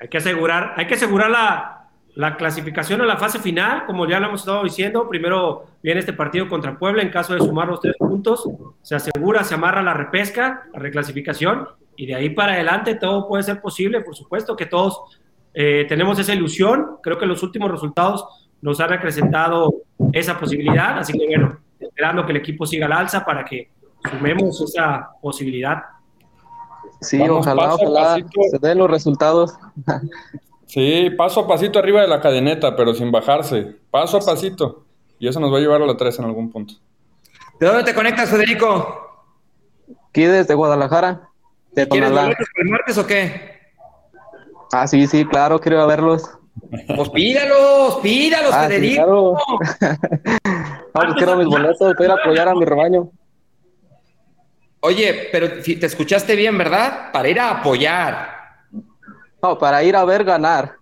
[0.00, 1.81] Hay que asegurar, hay que asegurar la,
[2.14, 6.12] la clasificación a la fase final, como ya lo hemos estado diciendo, primero viene este
[6.12, 8.48] partido contra Puebla, en caso de sumar los tres puntos,
[8.82, 13.42] se asegura, se amarra la repesca, la reclasificación, y de ahí para adelante todo puede
[13.42, 15.00] ser posible, por supuesto que todos
[15.54, 18.26] eh, tenemos esa ilusión, creo que los últimos resultados
[18.60, 19.72] nos han acrecentado
[20.12, 23.70] esa posibilidad, así que bueno, esperando que el equipo siga al alza para que
[24.10, 25.82] sumemos esa posibilidad.
[27.00, 28.16] Sí, ojalá, ojalá
[28.50, 29.54] se den los resultados.
[30.72, 33.76] Sí, paso a pasito arriba de la cadeneta, pero sin bajarse.
[33.90, 34.86] Paso a pasito.
[35.18, 36.72] Y eso nos va a llevar a la 3 en algún punto.
[37.60, 39.26] ¿De dónde te conectas, Federico?
[40.08, 41.28] Aquí desde Guadalajara.
[41.72, 43.60] De ¿Quieres boletos el martes o qué?
[44.72, 46.38] Ah, sí, sí, claro, quiero verlos.
[46.96, 49.38] Pues pídalos, pídalos, ah, Federico.
[49.38, 49.98] Sí, claro.
[50.94, 53.10] ah, quiero mis boletos, quiero apoyar a mi rebaño.
[54.80, 57.12] Oye, pero te escuchaste bien, ¿verdad?
[57.12, 58.41] Para ir a apoyar.
[59.42, 60.76] No, para ir a ver ganar.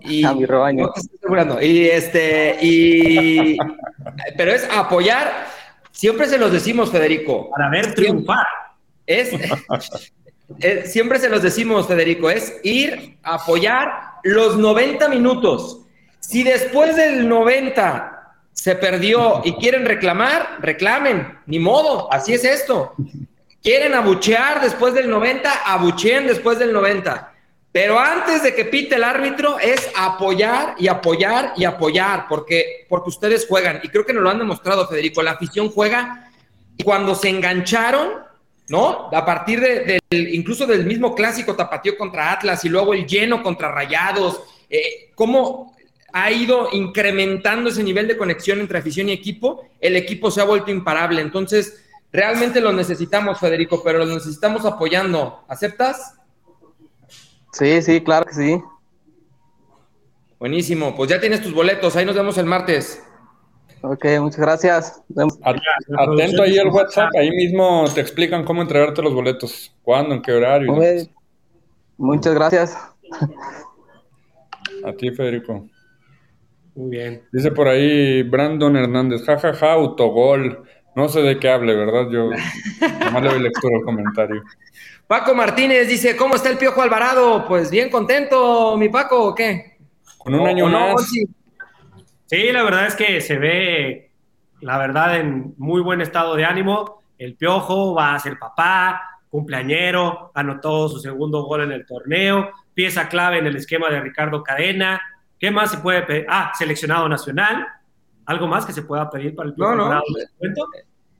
[0.00, 0.92] Y, a mi rebaño.
[1.60, 3.58] y este, y.
[4.36, 5.48] Pero es apoyar.
[5.90, 7.50] Siempre se los decimos, Federico.
[7.50, 8.46] Para ver triunfar.
[9.04, 9.30] Es.
[10.92, 13.90] siempre se los decimos, Federico, es ir a apoyar
[14.22, 15.80] los 90 minutos.
[16.20, 22.94] Si después del 90 se perdió y quieren reclamar, reclamen, ni modo, así es esto.
[23.60, 27.32] Quieren abuchear después del 90, abucheen después del 90
[27.76, 33.10] Pero antes de que pite el árbitro es apoyar y apoyar y apoyar, porque, porque
[33.10, 33.80] ustedes juegan.
[33.82, 35.22] Y creo que nos lo han demostrado, Federico.
[35.22, 36.30] La afición juega
[36.82, 38.14] cuando se engancharon,
[38.70, 39.10] ¿no?
[39.12, 43.42] A partir de, del, incluso del mismo clásico tapatío contra Atlas y luego el lleno
[43.42, 45.76] contra Rayados, eh, cómo
[46.14, 50.44] ha ido incrementando ese nivel de conexión entre afición y equipo, el equipo se ha
[50.44, 51.20] vuelto imparable.
[51.20, 55.44] Entonces, realmente lo necesitamos, Federico, pero lo necesitamos apoyando.
[55.46, 56.14] ¿Aceptas?
[57.56, 58.62] Sí, sí, claro que sí.
[60.38, 63.02] Buenísimo, pues ya tienes tus boletos, ahí nos vemos el martes.
[63.80, 65.02] Ok, muchas gracias.
[65.42, 70.32] Atento ahí al WhatsApp, ahí mismo te explican cómo entregarte los boletos, cuándo, en qué
[70.32, 70.70] horario.
[71.96, 72.76] muchas gracias.
[74.84, 75.66] A ti, Federico.
[76.74, 77.22] Muy bien.
[77.32, 80.62] Dice por ahí Brandon Hernández, jajaja, ja, ja, autogol.
[80.94, 82.10] No sé de qué hable, ¿verdad?
[82.10, 82.28] Yo
[83.04, 84.42] nomás le doy lectura al comentario.
[85.06, 87.46] Paco Martínez dice, ¿cómo está el Piojo Alvarado?
[87.46, 89.78] Pues bien contento, mi Paco, ¿o qué?
[90.18, 91.08] Con un año más.
[92.26, 94.10] Sí, la verdad es que se ve,
[94.60, 97.02] la verdad, en muy buen estado de ánimo.
[97.18, 103.08] El Piojo va a ser papá, cumpleañero, anotó su segundo gol en el torneo, pieza
[103.08, 105.00] clave en el esquema de Ricardo Cadena.
[105.38, 106.26] ¿Qué más se puede pedir?
[106.28, 107.64] Ah, seleccionado nacional.
[108.24, 110.02] ¿Algo más que se pueda pedir para el Piojo no, no.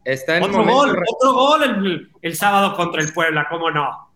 [0.07, 4.13] Está en otro gol, otro gol el, el, sábado contra el Puebla, ¿cómo no?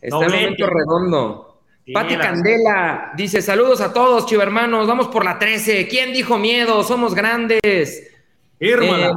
[0.00, 1.60] Está en momento redondo.
[1.84, 2.22] Sí, Pati la...
[2.22, 4.86] Candela dice: Saludos a todos, chivermanos.
[4.86, 5.86] Vamos por la 13.
[5.86, 6.82] ¿Quién dijo miedo?
[6.82, 8.10] Somos grandes.
[8.58, 9.10] Eh,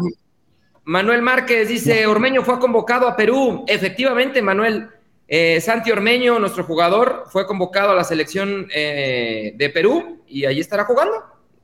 [0.84, 3.64] Manuel Márquez dice: Ormeño fue convocado a Perú.
[3.66, 4.90] Efectivamente, Manuel.
[5.30, 10.60] Eh, Santi Ormeño, nuestro jugador, fue convocado a la selección eh, de Perú y ahí
[10.60, 11.14] estará jugando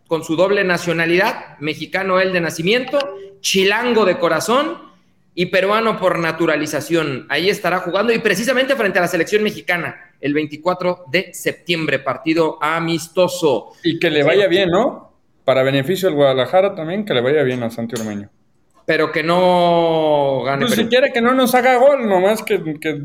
[0.08, 2.98] con su doble nacionalidad, mexicano él de nacimiento,
[3.48, 4.78] chilango de corazón
[5.34, 7.28] y peruano por naturalización.
[7.30, 12.58] Ahí estará jugando y precisamente frente a la selección mexicana el 24 de septiembre, partido
[12.62, 13.72] amistoso.
[13.86, 15.14] Y que le vaya bien, ¿no?
[15.46, 18.30] Para beneficio del Guadalajara también, que le vaya bien a Santi Ormeño.
[18.86, 20.66] Pero que no gane.
[20.66, 23.02] Pues si quiere que no nos haga gol, nomás que, que,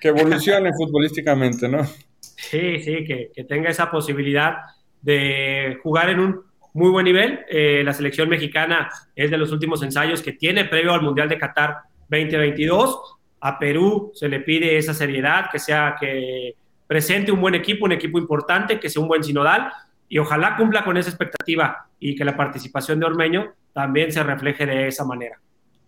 [0.00, 1.84] que evolucione futbolísticamente, ¿no?
[2.20, 4.58] Sí, sí, que, que tenga esa posibilidad
[5.00, 7.40] de jugar en un muy buen nivel.
[7.48, 11.38] Eh, la selección mexicana es de los últimos ensayos que tiene previo al Mundial de
[11.38, 13.16] Qatar 2022.
[13.40, 16.54] A Perú se le pide esa seriedad, que sea que
[16.86, 19.72] presente un buen equipo, un equipo importante, que sea un buen sinodal
[20.08, 24.66] y ojalá cumpla con esa expectativa y que la participación de Ormeño también se refleje
[24.66, 25.40] de esa manera.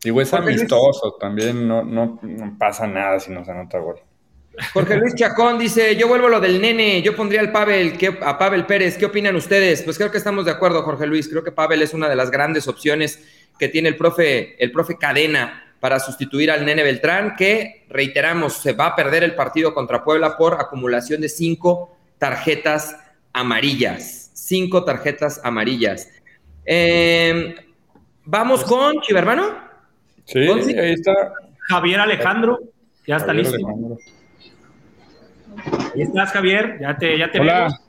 [0.02, 3.96] Digo, es amistoso, también no, no, no pasa nada si no se anota gol.
[4.72, 8.18] Jorge Luis Chacón dice, yo vuelvo a lo del nene, yo pondría al Pavel, ¿qué,
[8.22, 9.82] a Pavel Pérez, ¿qué opinan ustedes?
[9.82, 12.30] Pues creo que estamos de acuerdo, Jorge Luis, creo que Pavel es una de las
[12.30, 13.22] grandes opciones
[13.58, 18.72] que tiene el profe, el profe Cadena para sustituir al nene Beltrán, que reiteramos, se
[18.72, 22.96] va a perder el partido contra Puebla por acumulación de cinco tarjetas
[23.32, 26.08] amarillas, cinco tarjetas amarillas.
[26.64, 27.54] Eh,
[28.26, 29.54] Vamos con Chivermano.
[30.24, 31.12] Sí, ahí está.
[31.68, 32.58] Javier Alejandro,
[33.06, 33.66] ya está Javier listo.
[33.66, 33.98] Alejandro.
[35.94, 36.78] Ahí estás, Javier.
[36.80, 37.54] Ya te, ya te Hola.
[37.54, 37.80] vemos.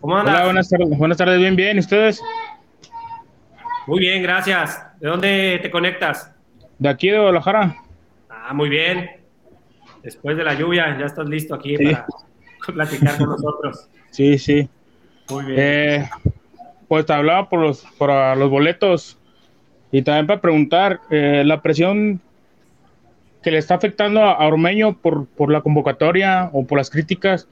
[0.00, 0.34] ¿Cómo andas?
[0.34, 0.98] Hola, buenas tardes.
[0.98, 1.76] Buenas tardes, bien, bien.
[1.76, 2.22] ¿Y ustedes?
[3.86, 4.84] Muy bien, gracias.
[5.00, 6.34] ¿De dónde te conectas?
[6.78, 7.76] De aquí, de Guadalajara.
[8.28, 9.10] Ah, muy bien.
[10.02, 11.84] Después de la lluvia, ya estás listo aquí sí.
[11.86, 12.06] para
[12.66, 13.88] platicar con nosotros.
[14.10, 14.68] Sí, sí.
[15.30, 15.58] Muy bien.
[15.58, 16.10] Eh,
[16.88, 19.18] pues te hablaba por los, por los boletos
[19.90, 22.20] y también para preguntar, eh, la presión
[23.46, 27.46] que le está afectando a Ormeño por, por la convocatoria o por las críticas,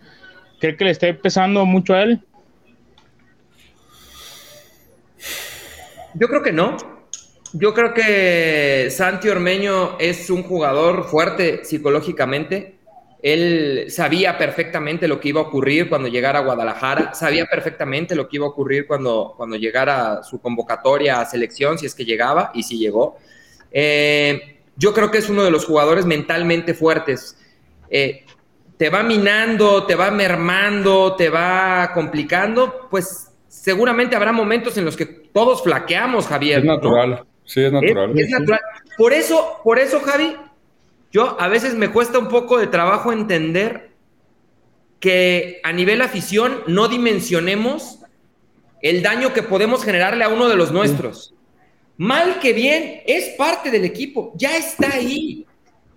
[0.59, 2.21] ¿cree que le está pesando mucho a él?
[6.15, 6.77] Yo creo que no.
[7.53, 12.75] Yo creo que Santi Ormeño es un jugador fuerte psicológicamente.
[13.23, 18.29] Él sabía perfectamente lo que iba a ocurrir cuando llegara a Guadalajara, sabía perfectamente lo
[18.29, 22.51] que iba a ocurrir cuando, cuando llegara su convocatoria a selección, si es que llegaba
[22.53, 23.17] y si llegó.
[23.71, 27.39] Eh, yo creo que es uno de los jugadores mentalmente fuertes.
[27.91, 28.25] Eh,
[28.77, 34.97] te va minando, te va mermando, te va complicando, pues seguramente habrá momentos en los
[34.97, 36.61] que todos flaqueamos, Javier.
[36.61, 37.27] Es natural, ¿no?
[37.45, 38.19] sí, es natural.
[38.19, 38.61] Es, es natural.
[38.97, 40.37] Por eso, por eso, Javi,
[41.13, 43.91] yo a veces me cuesta un poco de trabajo entender
[44.99, 48.01] que a nivel afición no dimensionemos
[48.83, 51.34] el daño que podemos generarle a uno de los nuestros.
[51.97, 55.47] Mal que bien, es parte del equipo, ya está ahí.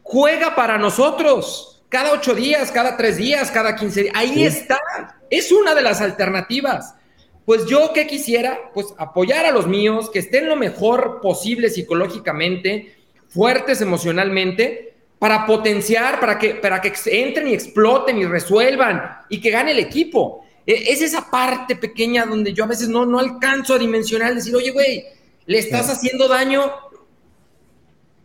[0.03, 4.15] Juega para nosotros cada ocho días, cada tres días, cada quince días.
[4.15, 4.43] Ahí sí.
[4.43, 4.79] está.
[5.29, 6.95] Es una de las alternativas.
[7.45, 12.95] Pues yo que quisiera, pues apoyar a los míos, que estén lo mejor posible psicológicamente,
[13.29, 19.49] fuertes emocionalmente, para potenciar, para que, para que entren y exploten y resuelvan y que
[19.49, 20.45] gane el equipo.
[20.65, 24.55] E, es esa parte pequeña donde yo a veces no, no alcanzo a dimensionar, decir,
[24.55, 25.05] oye, güey,
[25.47, 26.61] le estás haciendo daño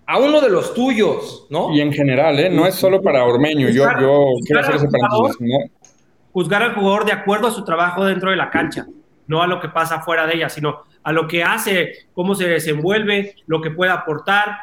[0.06, 1.72] a uno de los tuyos, ¿no?
[1.72, 2.50] Y en general, ¿eh?
[2.50, 5.58] No es solo para Ormeño, yo, yo quiero hacer ese paréntesis, ¿no?
[6.32, 8.86] Juzgar al jugador de acuerdo a su trabajo dentro de la cancha,
[9.28, 12.48] no a lo que pasa fuera de ella, sino a lo que hace, cómo se
[12.48, 14.56] desenvuelve, lo que puede aportar,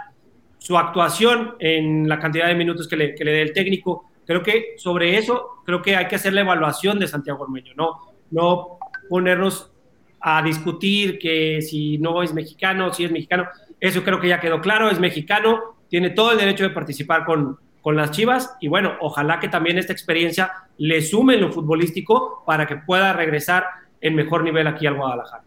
[0.58, 4.06] su actuación en la cantidad de minutos que le, que le dé el técnico.
[4.26, 8.00] Creo que sobre eso, creo que hay que hacer la evaluación de Santiago Ormeño, no,
[8.30, 9.72] no ponernos
[10.22, 13.48] a discutir que si no es mexicano, si es mexicano.
[13.80, 17.58] Eso creo que ya quedó claro, es mexicano, tiene todo el derecho de participar con,
[17.82, 22.44] con las Chivas y bueno, ojalá que también esta experiencia le sume en lo futbolístico
[22.46, 23.66] para que pueda regresar
[24.02, 25.44] en mejor nivel aquí al Guadalajara.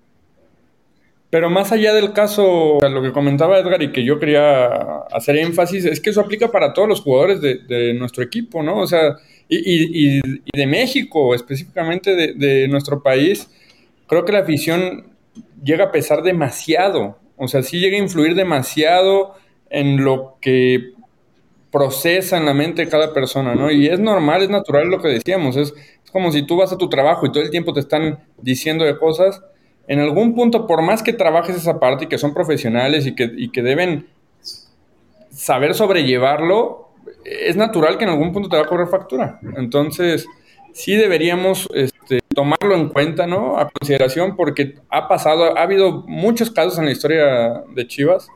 [1.33, 4.67] Pero más allá del caso, lo que comentaba Edgar y que yo quería
[5.11, 8.77] hacer énfasis, es que eso aplica para todos los jugadores de, nuestro equipo, ¿no?
[8.81, 9.17] O sea,
[9.49, 13.49] y, de México, específicamente de, nuestro país,
[14.13, 15.17] creo que la afición
[15.65, 17.17] llega a pesar demasiado.
[17.39, 19.37] O sea, sí llega a influir demasiado
[19.71, 20.91] en lo que
[21.71, 23.71] procesa en la mente de cada persona, ¿no?
[23.71, 25.73] Y es normal, es natural lo que decíamos, es,
[26.05, 28.85] es como si tú vas a tu trabajo y todo el tiempo te están diciendo
[28.85, 29.41] de cosas
[29.89, 33.51] en algún punto, por más que trabajes esa parte y que son profesionales y que,
[33.51, 34.09] que deben
[35.31, 36.91] saber sobrellevarlo,
[37.25, 39.41] es natural que en algún punto te va a correr factura.
[39.57, 40.27] Entonces,
[40.75, 43.59] sí deberíamos este, tomarlo en cuenta, ¿no?
[43.59, 48.29] A consideración, porque ha pasado, ha habido muchos casos en la historia de Chivas,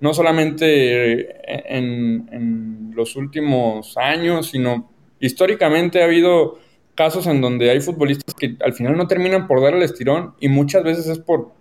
[0.00, 6.58] no solamente en, los últimos años, sino históricamente ha habido
[6.94, 10.48] casos en donde hay futbolistas que al final no terminan por dar el estirón y
[10.48, 11.52] muchas veces es por,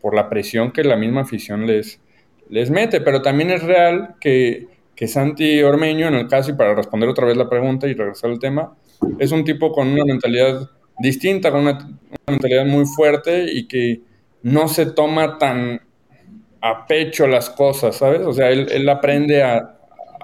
[0.00, 2.00] por la presión que la misma afición les,
[2.48, 6.76] les mete, pero también es real que, que Santi Ormeño, en el caso, y para
[6.76, 8.76] responder otra vez la pregunta y regresar al tema,
[9.18, 11.78] es un tipo con una mentalidad distinta, con una,
[12.26, 14.02] mentalidad muy fuerte y que
[14.42, 15.80] no se toma tan
[16.60, 18.20] a pecho las cosas, ¿sabes?
[18.20, 19.78] O sea, él, él aprende a,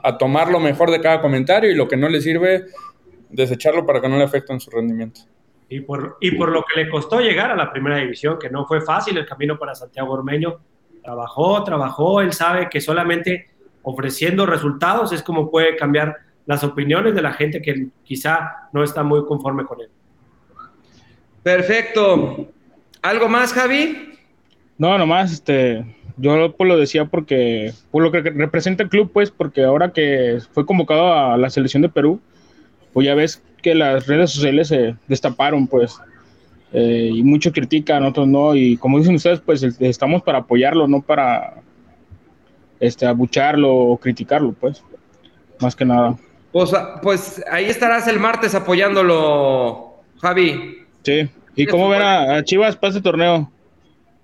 [0.04, 2.64] a tomar lo mejor de cada comentario y lo que no le sirve,
[3.30, 5.22] desecharlo para que no le afecten su rendimiento.
[5.70, 8.66] Y por, y por lo que le costó llegar a la primera división, que no
[8.66, 10.60] fue fácil el camino para Santiago Ormeño,
[11.02, 13.48] trabajó, trabajó, él sabe que solamente
[13.82, 19.02] ofreciendo resultados es como puede cambiar las opiniones de la gente que quizá no está
[19.02, 19.88] muy conforme con él.
[21.44, 22.48] Perfecto.
[23.02, 24.14] ¿Algo más, Javi?
[24.78, 25.84] No, nomás, este,
[26.16, 30.38] yo pues lo decía porque, por lo que representa el club, pues, porque ahora que
[30.52, 32.18] fue convocado a la selección de Perú,
[32.94, 36.00] pues ya ves que las redes sociales se destaparon, pues,
[36.72, 41.02] eh, y muchos critican, otros no, y como dicen ustedes, pues estamos para apoyarlo, no
[41.02, 41.62] para
[42.80, 44.82] este, abucharlo o criticarlo, pues,
[45.60, 46.16] más que nada.
[46.52, 50.83] Pues, pues ahí estarás el martes apoyándolo, Javi.
[51.04, 53.50] Sí, ¿y cómo ven a, Chivas para este torneo?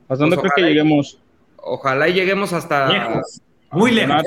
[0.09, 1.21] ¿Hasta dónde pues crees que lleguemos?
[1.57, 2.89] Ojalá y lleguemos hasta...
[2.89, 3.43] Lejos.
[3.71, 4.25] Muy lejos.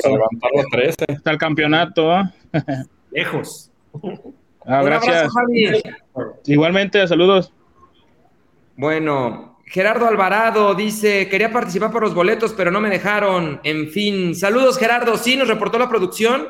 [1.09, 2.23] Hasta el campeonato.
[3.11, 3.69] Lejos.
[4.65, 5.29] Ah, gracias.
[6.45, 7.51] Igualmente, saludos.
[8.77, 13.59] Bueno, Gerardo Alvarado dice, quería participar por los boletos, pero no me dejaron.
[13.65, 15.17] En fin, saludos Gerardo.
[15.17, 16.47] Sí, nos reportó la producción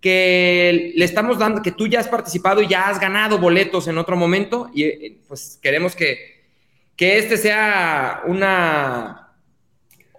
[0.00, 3.98] que le estamos dando, que tú ya has participado y ya has ganado boletos en
[3.98, 6.44] otro momento y eh, pues queremos que,
[6.96, 9.30] que este sea una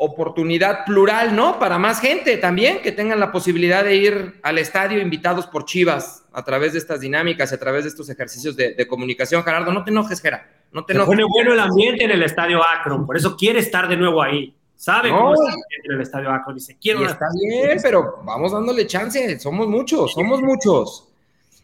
[0.04, 1.60] oportunidad plural, ¿no?
[1.60, 6.26] Para más gente también, que tengan la posibilidad de ir al estadio invitados por Chivas
[6.34, 9.44] a través de estas dinámicas, a través de estos ejercicios de, comunicación.
[9.44, 10.48] Gerardo, no te enojes, Gerardo.
[10.72, 13.88] No te Se pone bueno el ambiente en el estadio Akron, por eso quiere estar
[13.88, 14.56] de nuevo ahí.
[14.82, 16.56] Sabe cómo está el estadio Akron.
[16.56, 17.06] Dice, quiero.
[17.06, 19.38] Está bien, pero vamos dándole chance.
[19.38, 21.08] Somos muchos, somos muchos.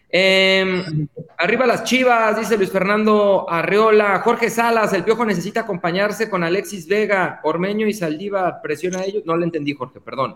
[0.07, 4.19] Em, arriba las chivas, dice Luis Fernando Arreola.
[4.19, 8.61] Jorge Salas, el piojo necesita acompañarse con Alexis Vega, Ormeño y Saldiva.
[8.61, 9.23] Presiona a ellos.
[9.25, 10.35] No le entendí, Jorge, perdón.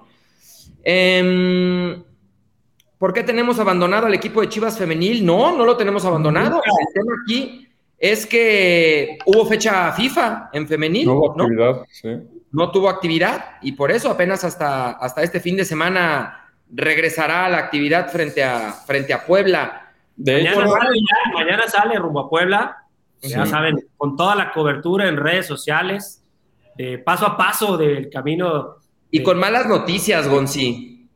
[0.84, 2.02] Em,
[2.98, 5.24] ¿Por qué tenemos abandonado al equipo de Chivas femenil?
[5.24, 6.64] No, no lo tenemos abandonado.
[6.66, 7.68] El tema aquí
[8.00, 11.06] es que hubo fecha FIFA en femenil.
[11.06, 12.41] No hubo actividad, sí.
[12.52, 17.50] No tuvo actividad y por eso apenas hasta, hasta este fin de semana regresará a
[17.50, 19.94] la actividad frente a, frente a Puebla.
[21.34, 22.78] mañana, sale, rumbo a Puebla,
[23.22, 26.24] ya saben, con toda la cobertura en redes sociales,
[27.06, 28.78] paso a paso del camino.
[29.12, 31.10] Y con malas noticias, Gonzi.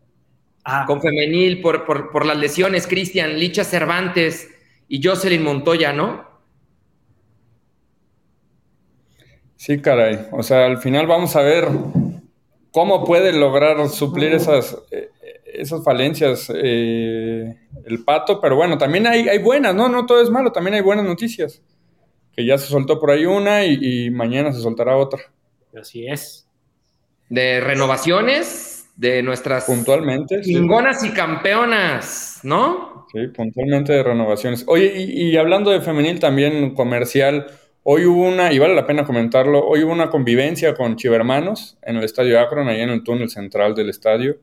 [0.64, 0.86] Ah.
[0.88, 4.50] Con femenil, por, por, las lesiones, Cristian, Licha Cervantes
[4.88, 6.35] y Jocelyn Montoya, ¿no?
[9.56, 10.28] Sí, caray.
[10.32, 11.68] O sea, al final vamos a ver
[12.72, 15.10] cómo puede lograr suplir esas, eh,
[15.46, 19.88] esas falencias eh, el pato, pero bueno, también hay, hay buenas, ¿no?
[19.90, 21.62] No todo es malo, también hay buenas noticias.
[22.36, 23.78] Que ya se soltó por ahí una y,
[24.08, 25.22] y mañana se soltará otra.
[25.80, 26.50] Así es.
[27.30, 30.44] De renovaciones de nuestras Puntualmente.
[30.44, 30.54] sí.
[30.54, 33.08] chingonas y campeonas, ¿no?
[33.12, 34.66] Sí, puntualmente de renovaciones.
[34.68, 37.48] Oye, y, y hablando de femenil también comercial,
[37.88, 41.98] hoy hubo una, y vale la pena comentarlo, hoy hubo una convivencia con Chivermanos en
[41.98, 44.38] el Estadio Akron, ahí en el túnel central del estadio.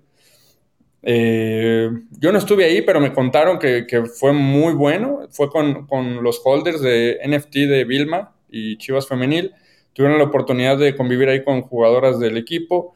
[1.02, 1.90] Eh,
[2.20, 3.84] yo no estuve ahí, pero me contaron que,
[4.16, 5.26] fue muy bueno.
[5.30, 9.52] Fue con, con, los holders de NFT de Vilma y Chivas Femenil.
[9.92, 12.94] Tuvieron la oportunidad de convivir ahí con jugadoras del equipo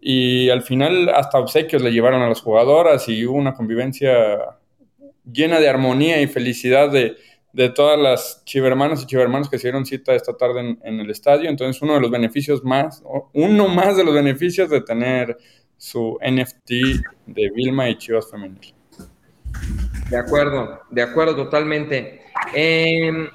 [0.00, 4.12] y al final hasta obsequios le llevaron a las jugadoras y hubo una convivencia
[5.24, 7.16] llena de armonía y felicidad de,
[7.54, 11.48] de todas las chivermanas y chivermanos que se dieron cita esta tarde en, el estadio.
[11.48, 13.02] Entonces, uno de los beneficios más,
[13.32, 15.38] uno más de los beneficios de tener
[15.76, 16.70] su NFT
[17.26, 18.74] de Vilma y Chivas Femenil.
[20.10, 22.22] De acuerdo, de acuerdo totalmente.
[22.52, 23.28] Eh,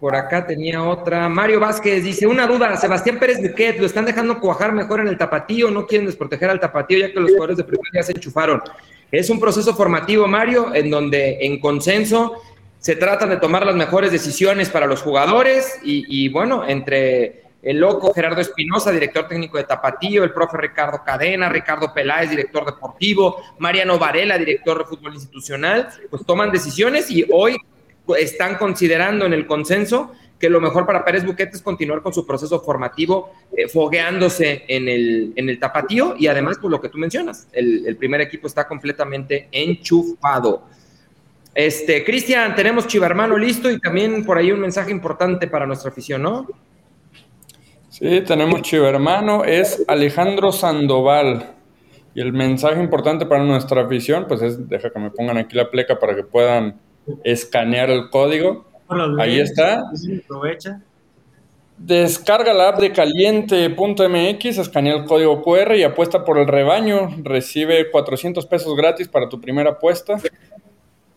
[0.00, 1.28] por acá tenía otra.
[1.28, 5.16] Mario Vázquez dice: Una duda, Sebastián Pérez Buquet, ¿lo están dejando cuajar mejor en el
[5.16, 5.70] tapatío?
[5.70, 8.60] ¿No quieren desproteger al tapatío ya que los jugadores de primera ya se enchufaron?
[9.12, 12.42] Es un proceso formativo, Mario, en donde en consenso
[12.78, 18.12] se tratan de tomar las mejores decisiones para los jugadores y, bueno, entre el loco
[18.14, 23.98] Gerardo Espinosa, director técnico de Tapatío, el profe Ricardo Cadena, Ricardo Peláez, director deportivo, Mariano
[23.98, 27.56] Varela, director de fútbol institucional, pues toman decisiones y hoy
[28.18, 32.26] están considerando en el consenso que lo mejor para Pérez Buquete es continuar con su
[32.26, 36.98] proceso formativo, eh, fogueándose en el, en el tapatío y además, pues lo que tú
[36.98, 40.62] mencionas, el primer equipo está completamente enchufado.
[41.56, 46.20] Este, Cristian, tenemos Chivarmano listo y también por ahí un mensaje importante para nuestra afición,
[46.20, 46.46] ¿no?
[47.88, 51.54] Sí, tenemos Chivermano, es Alejandro Sandoval.
[52.14, 55.70] Y el mensaje importante para nuestra afición, pues es, deja que me pongan aquí la
[55.70, 56.78] pleca para que puedan
[57.24, 58.66] escanear el código.
[59.18, 59.82] Ahí está.
[60.24, 60.82] Aprovecha.
[61.78, 67.08] Descarga la app de caliente.mx, escanea el código QR y apuesta por el rebaño.
[67.22, 70.18] Recibe 400 pesos gratis para tu primera apuesta.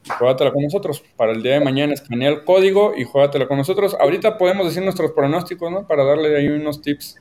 [0.08, 1.04] Juégatela con nosotros.
[1.16, 3.96] Para el día de mañana escanea el código y juégatela con nosotros.
[4.00, 5.88] Ahorita podemos decir nuestros pronósticos, ¿no?
[5.88, 7.18] Para darle ahí unos tips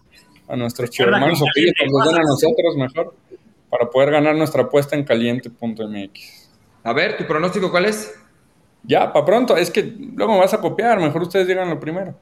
[0.49, 3.15] a nuestros hermanos o que ellos nos den a nosotros mejor
[3.69, 6.51] para poder ganar nuestra apuesta en caliente.mx.
[6.85, 8.15] A ver, ¿tu pronóstico cuál es?
[8.83, 9.57] Ya, para pronto.
[9.57, 10.99] Es que luego me vas a copiar.
[11.01, 12.15] Mejor ustedes digan lo primero.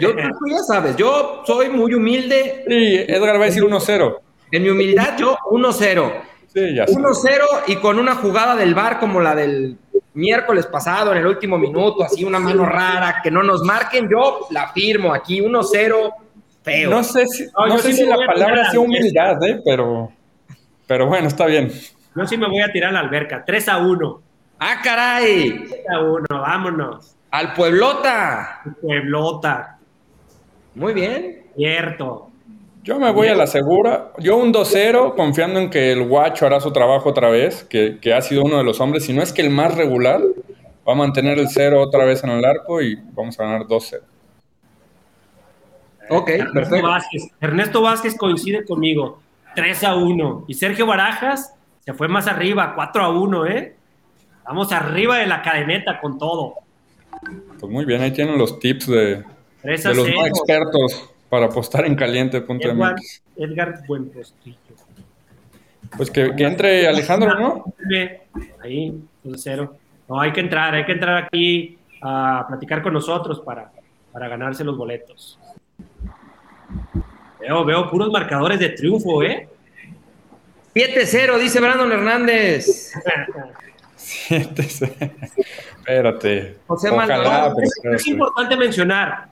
[0.00, 2.64] Yo, tú ya sabes, yo soy muy humilde.
[2.68, 4.18] Sí, Edgar va a decir 1-0.
[4.52, 6.12] En mi humildad, yo 1-0.
[6.52, 9.78] Sí, ya 1-0 y con una jugada del bar como la del
[10.14, 14.46] miércoles pasado, en el último minuto, así una mano rara, que no nos marquen, yo
[14.50, 16.12] la firmo aquí, 1-0,
[16.62, 16.90] feo.
[16.90, 19.62] No sé si, no, no sé sí si la palabra sea humildad, ¿eh?
[19.64, 20.12] pero,
[20.86, 21.72] pero bueno, está bien.
[22.14, 24.22] Yo sí me voy a tirar a la alberca, 3 a 1.
[24.58, 25.64] ¡Ah, caray!
[25.66, 27.16] 3 a 1, vámonos.
[27.30, 28.60] ¡Al Pueblota!
[28.82, 29.78] Pueblota.
[30.74, 31.46] Muy bien.
[31.56, 32.31] Cierto.
[32.82, 34.12] Yo me voy a la segura.
[34.18, 38.12] Yo un 2-0, confiando en que el guacho hará su trabajo otra vez, que, que,
[38.12, 40.20] ha sido uno de los hombres, si no es que el más regular,
[40.86, 44.00] va a mantener el 0 otra vez en el arco y vamos a ganar 2-0.
[46.10, 46.88] Ok, Ernesto perfecto.
[46.88, 47.22] Vázquez.
[47.40, 49.20] Ernesto Vázquez coincide conmigo,
[49.54, 50.44] 3 a 1.
[50.48, 51.54] Y Sergio Barajas
[51.84, 53.76] se fue más arriba, 4 a 1, ¿eh?
[54.44, 56.54] Vamos arriba de la cadeneta con todo.
[57.60, 59.24] Pues muy bien, ahí tienen los tips de,
[59.62, 60.18] 3 a de los 0.
[60.18, 63.22] no expertos para apostar en caliente.mx.
[63.38, 64.58] Edgar, Buenpostillo.
[65.96, 67.74] Pues que, que, entre Alejandro, ¿no?
[68.62, 69.00] Ahí,
[69.34, 69.76] 0.
[70.10, 73.72] No, hay que entrar, hay que entrar aquí a platicar con nosotros para,
[74.12, 75.38] para ganarse los boletos.
[77.40, 79.48] Veo, veo puros marcadores de triunfo, ¿eh?
[80.74, 82.92] 7-0, dice Brandon Hernández.
[84.28, 85.12] 7-0.
[85.78, 86.58] Espérate.
[86.66, 87.56] José Ojalá, Maldonado.
[87.82, 89.31] pero Es importante mencionar,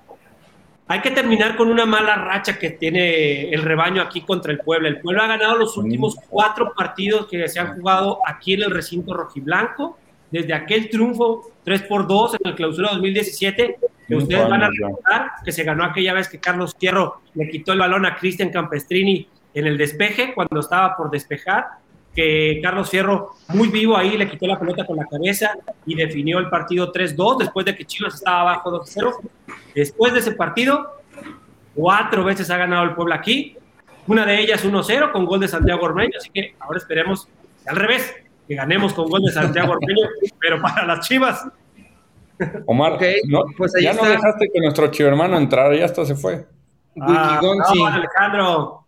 [0.91, 4.89] hay que terminar con una mala racha que tiene el rebaño aquí contra el Puebla.
[4.89, 8.73] El Puebla ha ganado los últimos cuatro partidos que se han jugado aquí en el
[8.73, 9.97] recinto rojiblanco,
[10.33, 13.79] desde aquel triunfo 3 por 2 en el clausura 2017,
[14.09, 17.73] que ustedes van a recordar, que se ganó aquella vez que Carlos Fierro le quitó
[17.73, 21.69] el balón a Cristian Campestrini en el despeje, cuando estaba por despejar,
[22.15, 25.55] que Carlos Fierro, muy vivo ahí, le quitó la pelota con la cabeza
[25.87, 29.15] y definió el partido 3-2 después de que Chivas estaba abajo 2-0.
[29.75, 31.01] Después de ese partido,
[31.75, 33.57] cuatro veces ha ganado el Puebla aquí,
[34.07, 37.29] una de ellas 1-0 con gol de Santiago Ormeño, así que ahora esperemos
[37.67, 38.15] al revés,
[38.49, 40.09] que ganemos con gol de Santiago Ormeño,
[40.41, 41.47] pero para las Chivas.
[42.67, 46.17] Omar, Ok, no, pues ahí ya no dejaste que nuestro chivermano entrara, ya hasta se
[46.17, 46.47] fue.
[47.01, 47.41] Ah,
[47.93, 48.87] Alejandro.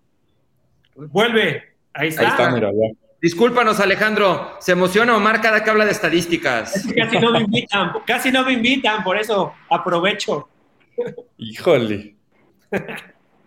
[0.96, 1.62] Vuelve.
[1.92, 2.22] Ahí está.
[2.22, 3.01] Ahí está, mira, ya.
[3.22, 4.56] Discúlpanos, Alejandro.
[4.58, 6.84] Se emociona Omar cada que habla de estadísticas.
[6.96, 10.48] casi no me invitan, casi no me invitan, por eso aprovecho.
[11.38, 12.16] Híjole.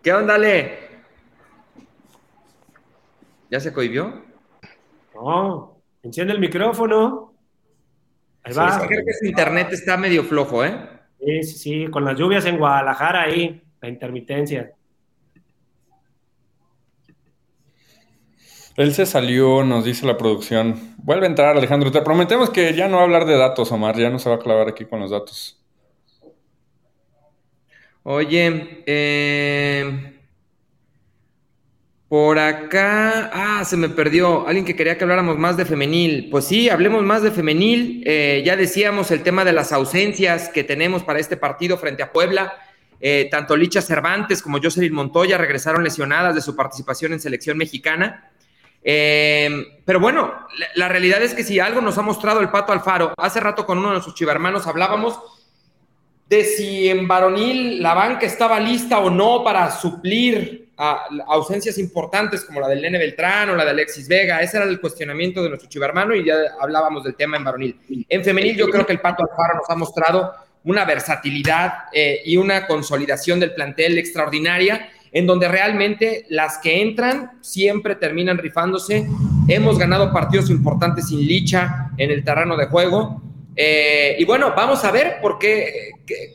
[0.01, 0.79] ¿Qué onda, Ale?
[3.51, 4.23] ¿Ya se cohibió?
[5.13, 7.33] No, enciende el micrófono.
[8.43, 8.79] Ahí va.
[8.79, 10.87] Sí, creo que su internet está medio flojo, ¿eh?
[11.19, 14.71] Sí, sí, sí, con las lluvias en Guadalajara ahí, la intermitencia.
[18.75, 20.95] Él se salió, nos dice la producción.
[20.97, 21.91] Vuelve a entrar, Alejandro.
[21.91, 23.97] Te prometemos que ya no va a hablar de datos, Omar.
[23.97, 25.57] Ya no se va a clavar aquí con los datos.
[28.03, 30.19] Oye, eh,
[32.09, 34.45] por acá, ah, se me perdió.
[34.45, 36.27] Alguien que quería que habláramos más de femenil.
[36.29, 38.03] Pues sí, hablemos más de femenil.
[38.05, 42.11] Eh, ya decíamos el tema de las ausencias que tenemos para este partido frente a
[42.11, 42.53] Puebla.
[42.99, 48.31] Eh, tanto Licha Cervantes como Jocelyn Montoya regresaron lesionadas de su participación en selección mexicana.
[48.87, 52.71] Eh, pero bueno, la, la, realidad es que si algo nos ha mostrado el Pato
[52.71, 55.19] Alfaro, hace rato con uno de nuestros chivermanos hablábamos
[56.29, 62.43] de si en varonil la banca estaba lista o no para suplir a, ausencias importantes
[62.43, 64.41] como la del Nene Beltrán o la de Alexis Vega.
[64.41, 68.05] Ese era el cuestionamiento de nuestro chivermano y ya hablábamos del tema en varonil.
[68.09, 70.33] En femenil yo creo que el Pato Alfaro nos ha mostrado
[70.63, 77.39] una versatilidad eh, y una consolidación del plantel extraordinaria en donde realmente las que entran
[77.39, 79.07] siempre terminan rifándose.
[79.47, 83.21] Hemos ganado partidos importantes sin licha en el terreno de juego.
[83.55, 85.91] Eh, y bueno, vamos a ver por qué,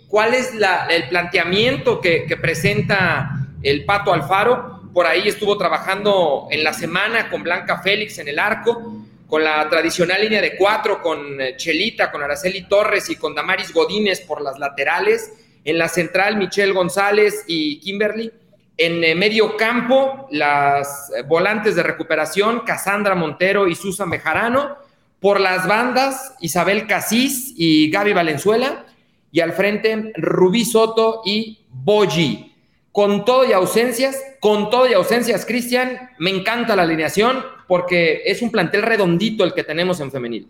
[0.08, 0.52] cuál es
[0.88, 4.80] el planteamiento que, que, presenta el Pato Alfaro.
[4.94, 9.68] Por ahí estuvo trabajando en la semana con Blanca Félix en el arco, con la
[9.68, 14.58] tradicional línea de cuatro, con Chelita, con Araceli Torres y con Damaris Godínez por las
[14.58, 15.34] laterales.
[15.66, 18.39] En la central, Michelle González y Kimberly.
[18.82, 24.78] En medio campo, las volantes de recuperación, Cassandra Montero y Susan Bejarano.
[25.20, 28.86] Por las bandas, Isabel Casís y Gaby Valenzuela.
[29.32, 32.54] Y al frente, Rubí Soto y Boyi.
[32.90, 38.40] Con todo y ausencias, con todo y ausencias, Cristian, me encanta la alineación porque es
[38.40, 40.48] un plantel redondito el que tenemos en femenil.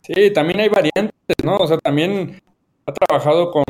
[0.00, 1.58] Sí, también hay variantes, ¿no?
[1.58, 2.42] O sea, también
[2.86, 3.64] ha trabajado con,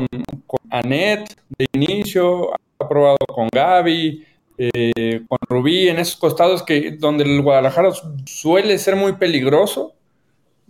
[0.47, 1.29] con Anet
[1.59, 2.49] de inicio,
[2.83, 4.23] ha probado con Gaby,
[4.57, 7.89] eh, con Rubí, en esos costados que donde el Guadalajara
[8.25, 9.93] suele ser muy peligroso.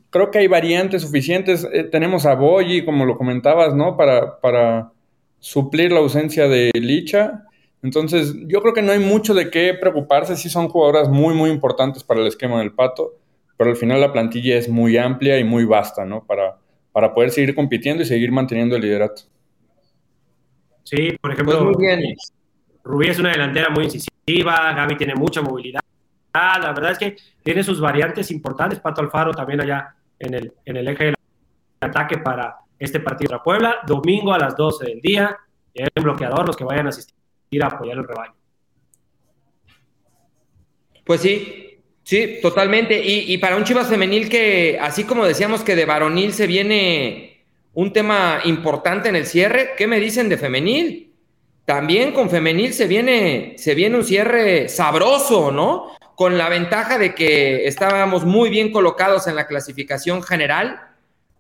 [0.10, 1.68] Creo que hay variantes suficientes.
[1.74, 3.98] Eh, tenemos a Boyi, como lo comentabas, ¿no?
[3.98, 4.92] Para, para
[5.40, 7.44] suplir la ausencia de Licha.
[7.82, 10.38] Entonces, yo creo que no hay mucho de qué preocuparse.
[10.38, 13.16] Sí son jugadoras muy, muy importantes para el esquema del Pato,
[13.58, 16.24] pero al final la plantilla es muy amplia y muy vasta, ¿no?
[16.24, 16.58] Para,
[16.94, 19.24] para poder seguir compitiendo y seguir manteniendo el liderato.
[20.84, 22.16] Sí, por ejemplo, pues muy bien.
[22.84, 25.82] Rubí es una delantera muy incisiva, Gaby tiene mucha movilidad.
[26.34, 28.80] La verdad es que tiene sus variantes importantes.
[28.80, 31.16] Pato Alfaro también allá en el, en el eje del
[31.80, 33.78] ataque para este partido de Puebla.
[33.86, 35.38] Domingo a las 12 del día.
[35.74, 38.34] El bloqueador, los que vayan a asistir a apoyar el rebaño.
[41.04, 43.00] Pues sí, sí, totalmente.
[43.04, 47.33] Y, y, para un Chivas femenil que, así como decíamos que de varonil se viene
[47.74, 51.14] un tema importante en el cierre, ¿qué me dicen de femenil?
[51.66, 55.92] También con femenil se viene, se viene un cierre sabroso, ¿no?
[56.16, 60.82] Con la ventaja de que estábamos muy bien colocados en la clasificación general,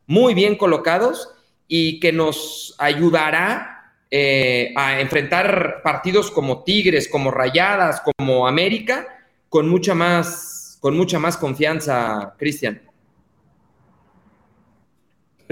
[0.07, 1.29] muy bien colocados,
[1.67, 9.07] y que nos ayudará eh, a enfrentar partidos como Tigres, como Rayadas, como América,
[9.49, 12.81] con mucha más, con mucha más confianza, Cristian.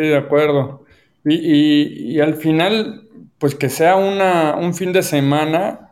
[0.02, 0.84] Sí, de acuerdo.
[1.24, 5.92] Y, al final, pues que sea una, un fin de semana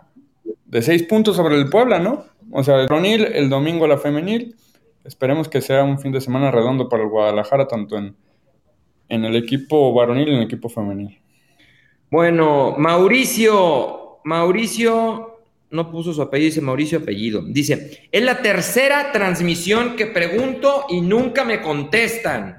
[0.66, 2.26] de seis puntos sobre el Puebla, ¿no?
[2.52, 4.56] O sea, el varonil, el domingo la femenil.
[5.04, 8.16] Esperemos que sea un fin de semana redondo para el Guadalajara, tanto en,
[9.10, 11.22] en el equipo varonil y en el equipo femenil.
[12.10, 15.40] Bueno, Mauricio, Mauricio
[15.70, 17.44] no puso su apellido, dice Mauricio apellido.
[17.44, 22.58] Dice, es la tercera transmisión que pregunto y nunca me contestan.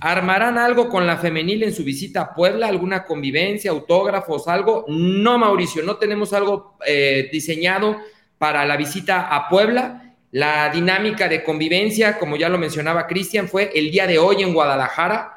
[0.00, 2.68] ¿Armarán algo con la femenil en su visita a Puebla?
[2.68, 4.84] ¿Alguna convivencia, autógrafos, algo?
[4.88, 7.96] No, Mauricio, no tenemos algo eh, diseñado
[8.38, 10.14] para la visita a Puebla.
[10.32, 14.52] La dinámica de convivencia, como ya lo mencionaba Cristian, fue el día de hoy en
[14.52, 15.36] Guadalajara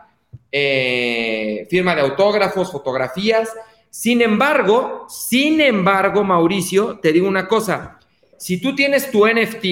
[0.52, 3.50] eh, firma de autógrafos, fotografías.
[3.90, 8.00] Sin embargo, sin embargo, Mauricio, te digo una cosa,
[8.38, 9.66] si tú tienes tu NFT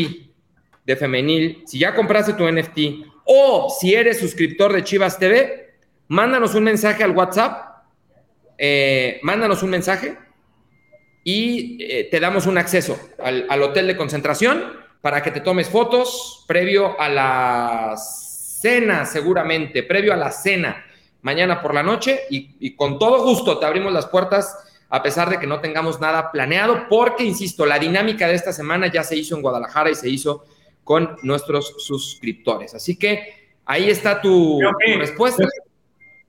[0.86, 2.80] de femenil, si ya compraste tu NFT
[3.28, 5.76] o si eres suscriptor de Chivas TV,
[6.08, 7.84] mándanos un mensaje al WhatsApp,
[8.58, 10.18] eh, mándanos un mensaje
[11.24, 14.64] y eh, te damos un acceso al, hotel de concentración
[15.02, 20.86] para que te tomes fotos previo a la cena, seguramente, previo a la cena,
[21.22, 24.58] mañana por la noche, y, y con todo gusto te abrimos las puertas
[24.90, 28.88] a pesar de que no tengamos nada planeado, porque, insisto, la dinámica de esta semana
[28.88, 30.46] ya se hizo en Guadalajara y se hizo
[30.88, 32.74] con nuestros suscriptores.
[32.74, 35.44] Así que ahí está tu, Creo que- tu respuesta.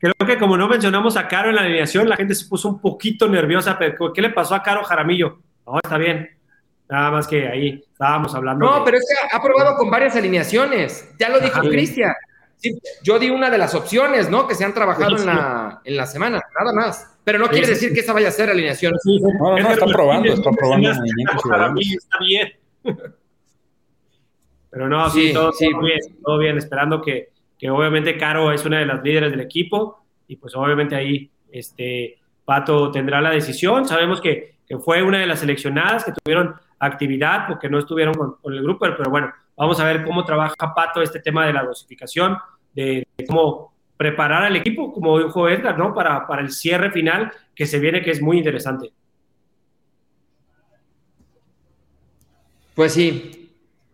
[0.00, 2.80] Creo que como no mencionamos a Caro en la alineación, la gente se puso un
[2.80, 3.78] poquito nerviosa.
[3.78, 5.38] Pero ¿Qué le pasó a Caro Jaramillo?
[5.64, 6.28] No, está bien.
[6.90, 8.66] Nada más que ahí estábamos hablando.
[8.66, 11.08] No, de- pero es que ha probado con varias alineaciones.
[11.20, 11.60] Ya lo dijo.
[11.60, 12.12] Cristian.
[12.56, 14.48] Sí, yo di una de las opciones, ¿no?
[14.48, 17.16] Que se han trabajado en la, en la semana, nada más.
[17.22, 17.94] Pero no Sí, quiere sí, decir sí.
[17.94, 18.94] que esa vaya a ser alineación.
[19.00, 21.80] Sí, No, no, Edgar está probando, Martínez, está no probando.
[21.80, 22.52] Está bien.
[24.70, 25.70] Pero no, sí, Sí, todo, sí.
[25.70, 29.40] todo bien, todo bien, esperando que, que obviamente Caro es una de las líderes del
[29.40, 33.86] equipo y pues obviamente ahí este Pato tendrá la decisión.
[33.86, 38.36] Sabemos que, que fue una de las seleccionadas que tuvieron actividad porque no estuvieron con,
[38.40, 41.64] con el grupo, pero bueno, vamos a ver cómo trabaja Pato este tema de la
[41.64, 42.36] dosificación,
[42.74, 45.92] de, de cómo preparar al equipo, como dijo Edgar, ¿no?
[45.92, 48.92] Para, para el cierre final que se viene, que es muy interesante.
[52.74, 53.47] Pues sí,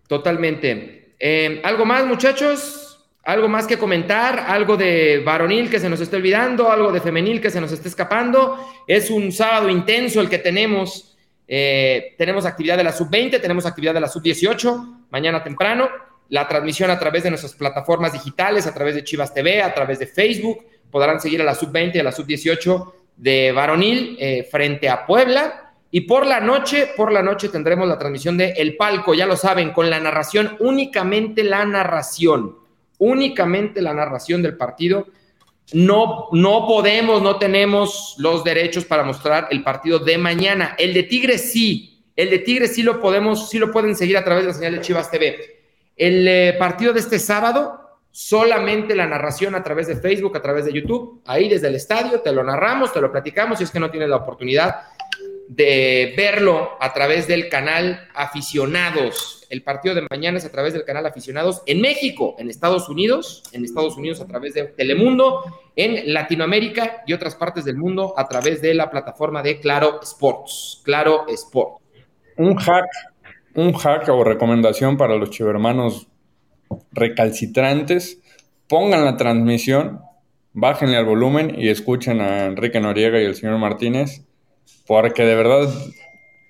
[0.08, 1.14] totalmente.
[1.18, 2.84] Eh, ¿Algo más, muchachos?
[3.24, 4.38] ¿Algo más que comentar?
[4.38, 6.70] ¿Algo de varonil que se nos esté olvidando?
[6.70, 8.58] ¿Algo de femenil que se nos esté escapando?
[8.86, 11.16] Es un sábado intenso el que tenemos.
[11.48, 15.88] Eh, tenemos actividad de la sub-20, tenemos actividad de la sub-18, mañana temprano.
[16.28, 19.98] La transmisión a través de nuestras plataformas digitales, a través de Chivas TV, a través
[19.98, 20.66] de Facebook.
[20.90, 25.63] Podrán seguir a la sub-20 y a la sub-18 de varonil eh, frente a Puebla.
[25.96, 29.36] Y por la noche, por la noche tendremos la transmisión de El Palco, ya lo
[29.36, 32.56] saben, con la narración, únicamente la narración,
[32.98, 35.06] únicamente la narración del partido.
[35.72, 40.74] No, no podemos, no tenemos los derechos para mostrar el partido de mañana.
[40.78, 44.24] El de Tigres sí, el de Tigres sí lo podemos, sí lo pueden seguir a
[44.24, 45.60] través de la señal de Chivas TV.
[45.96, 50.64] El eh, partido de este sábado, solamente la narración a través de Facebook, a través
[50.64, 53.78] de YouTube, ahí desde el estadio, te lo narramos, te lo platicamos, si es que
[53.78, 54.74] no tienes la oportunidad
[55.48, 59.46] de verlo a través del canal Aficionados.
[59.50, 63.42] El partido de mañana es a través del canal Aficionados en México, en Estados Unidos,
[63.52, 65.42] en Estados Unidos a través de Telemundo,
[65.76, 70.82] en Latinoamérica y otras partes del mundo a través de la plataforma de Claro Sports.
[70.84, 71.82] Claro Sports.
[72.36, 72.86] Un hack,
[73.54, 76.08] un hack o recomendación para los chivermanos
[76.92, 78.20] recalcitrantes.
[78.68, 80.00] Pongan la transmisión,
[80.52, 84.24] bájenle al volumen y escuchen a Enrique Noriega y el señor Martínez,
[84.86, 85.68] porque de verdad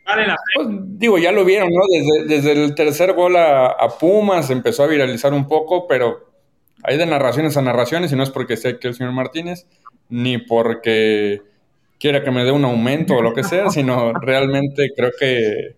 [0.04, 1.80] Vale la Pues digo, ya lo vieron, ¿no?
[1.90, 6.30] Desde, desde el tercer gol a, a Pumas empezó a viralizar un poco, pero
[6.82, 9.66] hay de narraciones a narraciones y no es porque esté aquí el señor Martínez,
[10.10, 11.40] ni porque
[11.98, 15.76] quiera que me dé un aumento o lo que sea, sino realmente creo que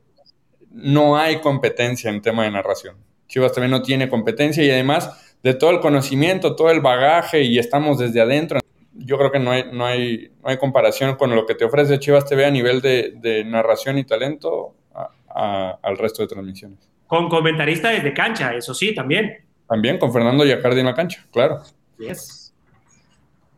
[0.72, 2.97] no hay competencia en tema de narración.
[3.28, 7.59] Chivas también no tiene competencia y además de todo el conocimiento, todo el bagaje y
[7.59, 8.59] estamos desde adentro.
[8.99, 11.99] Yo creo que no hay, no hay, no hay comparación con lo que te ofrece
[11.99, 16.78] Chivas TV a nivel de, de narración y talento a- a- al resto de transmisiones.
[17.07, 19.44] Con comentarista desde cancha, eso sí, también.
[19.68, 21.62] También con Fernando Yacardi en la cancha, claro.
[21.99, 22.55] Yes.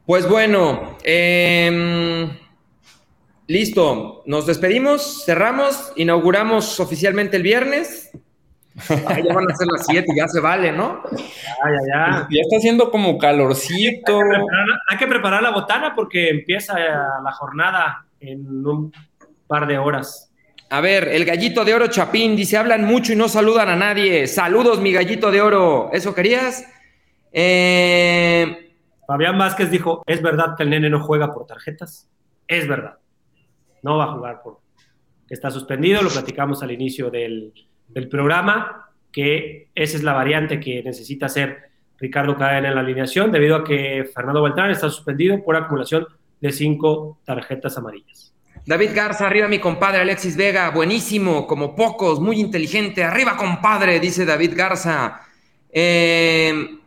[0.07, 2.31] Pues bueno, em,
[3.47, 4.23] listo.
[4.27, 8.11] Nos despedimos, cerramos, inauguramos oficialmente el viernes.
[9.07, 11.03] Ah, ya van a ser las 7, ya se vale, ¿no?
[11.13, 12.29] Ya, ya, ya.
[12.31, 14.19] Ya está haciendo como calorcito.
[14.19, 18.93] Preparar Hay que preparar la botana porque empieza la jornada en un
[19.47, 20.33] par de horas.
[20.71, 24.27] A ver, el gallito de oro Chapín dice, hablan mucho y no saludan a nadie.
[24.27, 25.91] Saludos, mi gallito de oro.
[25.93, 26.65] ¿Eso querías?
[27.33, 28.75] Eh,
[29.07, 32.11] Fabián Vázquez dijo, ¿es verdad que el nene no juega por tarjetas?
[32.47, 32.99] Es verdad.
[33.83, 34.61] No va a jugar por...
[35.31, 37.53] Está suspendido, lo platicamos al inicio del,
[37.89, 41.69] del programa, que esa es la variante que necesita hacer
[41.99, 46.07] Ricardo Cadena en la alineación, debido a que Fernando Beltrán está suspendido por acumulación
[46.41, 48.35] de cinco tarjetas amarillas.
[48.65, 53.03] David Garza, arriba mi compadre Alexis Vega, buenísimo, como pocos, muy inteligente.
[53.03, 55.23] Arriba, compadre, dice David Garza.
[55.71, 56.79] Eh,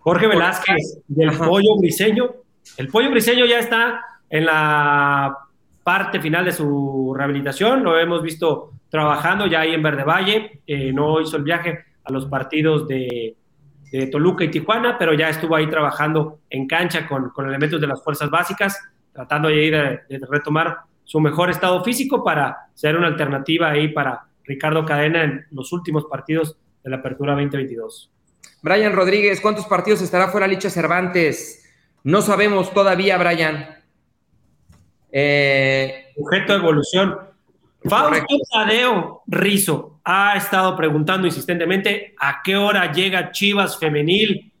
[0.00, 1.46] Jorge Velázquez del Ajá.
[1.46, 2.34] Pollo Briseño.
[2.76, 5.36] El Pollo Briseño ya está en la
[5.82, 7.84] parte final de su rehabilitación.
[7.84, 10.60] Lo hemos visto trabajando ya ahí en Verde Valle.
[10.66, 13.36] Eh, no hizo el viaje a los partidos de,
[13.90, 17.86] de Toluca y Tijuana, pero ya estuvo ahí trabajando en cancha con, con elementos de
[17.86, 18.78] las fuerzas básicas,
[19.12, 24.26] tratando de, de, de retomar su mejor estado físico para ser una alternativa ahí para
[24.44, 28.10] Ricardo Cadena en los últimos partidos de la Apertura 2022.
[28.62, 31.64] Brian Rodríguez, ¿cuántos partidos estará fuera Licha Cervantes?
[32.02, 33.66] No sabemos todavía, Brian.
[35.10, 37.18] Eh, Sujeto de evolución.
[37.88, 38.26] Fausto.
[38.52, 44.52] Tadeo Rizo ha estado preguntando insistentemente a qué hora llega Chivas Femenil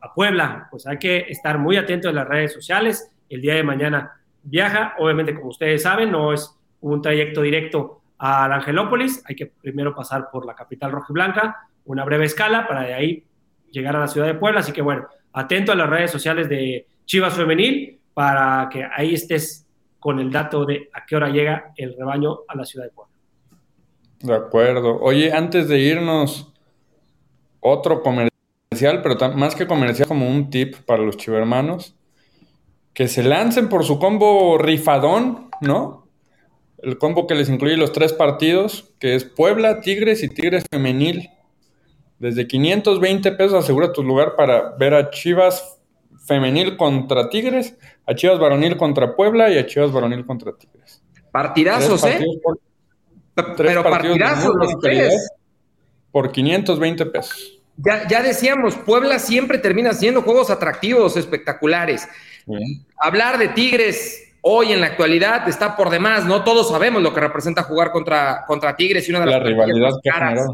[0.00, 0.68] a Puebla.
[0.70, 3.12] Pues hay que estar muy atentos en las redes sociales.
[3.28, 4.94] El día de mañana viaja.
[4.98, 9.22] Obviamente, como ustedes saben, no es un trayecto directo al Angelópolis.
[9.26, 13.24] Hay que primero pasar por la capital rojiblanca, una breve escala para de ahí
[13.70, 14.60] llegar a la ciudad de Puebla.
[14.60, 19.65] Así que bueno, atento a las redes sociales de Chivas Femenil para que ahí estés
[20.06, 23.12] con el dato de a qué hora llega el rebaño a la ciudad de Puebla.
[24.20, 25.00] De acuerdo.
[25.00, 26.52] Oye, antes de irnos,
[27.58, 31.96] otro comercial, pero más que comercial, como un tip para los chivermanos,
[32.94, 36.06] que se lancen por su combo rifadón, ¿no?
[36.78, 41.30] El combo que les incluye los tres partidos, que es Puebla, Tigres y Tigres Femenil.
[42.20, 45.75] Desde 520 pesos asegura tu lugar para ver a Chivas
[46.26, 51.02] Femenil contra Tigres, a Chivas Varonil contra Puebla y a Chivas Varonil contra Tigres.
[51.30, 52.24] Partidazos, ¿eh?
[53.56, 55.30] Pero partidazos los tres.
[56.10, 57.60] Por 520 pesos.
[57.76, 62.08] Ya, ya decíamos, Puebla siempre termina siendo juegos atractivos, espectaculares.
[62.98, 66.42] Hablar de Tigres hoy en la actualidad está por demás, ¿no?
[66.42, 69.90] Todos sabemos lo que representa jugar contra, contra Tigres y una de las la rivalidad
[70.02, 70.46] caras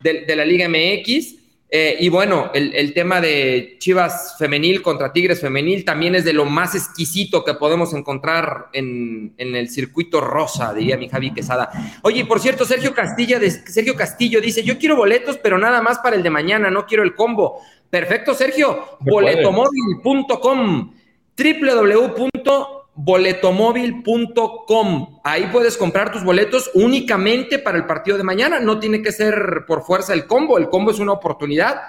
[0.00, 1.35] de, de, la Liga MX.
[1.68, 6.44] Eh, y bueno, el, tema de Chivas femenil contra Tigres femenil también es de lo
[6.44, 11.70] más exquisito que podemos encontrar en, el circuito rosa, diría mi Javi Quesada.
[12.02, 15.98] Oye, por cierto, Sergio, Castilla de, Sergio Castillo dice, yo quiero boletos, pero nada más
[15.98, 17.60] para el de mañana, no quiero el combo.
[17.90, 18.98] Perfecto, Sergio.
[19.00, 20.92] Boletomóvil.com
[21.36, 25.20] www boletomóvil.com.
[25.22, 28.58] Ahí puedes comprar tus boletos únicamente para el partido de mañana.
[28.58, 30.58] No tiene que ser por fuerza el combo.
[30.58, 31.80] El combo es una oportunidad.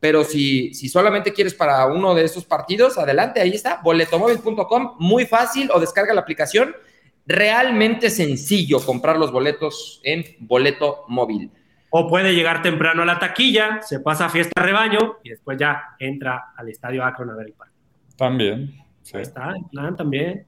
[0.00, 5.26] Pero si, si solamente quieres para uno de esos partidos, adelante, ahí está, boletomóvil.com, muy
[5.26, 6.74] fácil, o descarga la aplicación.
[7.24, 11.52] Realmente sencillo comprar los boletos en boleto móvil.
[11.90, 15.94] O puede llegar temprano a la taquilla, se pasa a fiesta rebaño y después ya
[16.00, 17.80] entra al estadio Akron a ver el partido.
[18.16, 18.74] También.
[19.14, 20.44] Ahí está, el plan también.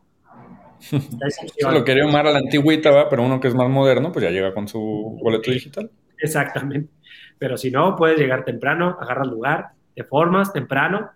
[1.71, 3.09] Lo quería Omar a la antigüita, ¿va?
[3.09, 5.91] pero uno que es más moderno, pues ya llega con su boleto digital.
[6.19, 6.91] Exactamente.
[7.39, 11.11] Pero si no, puedes llegar temprano, agarras lugar, te formas temprano,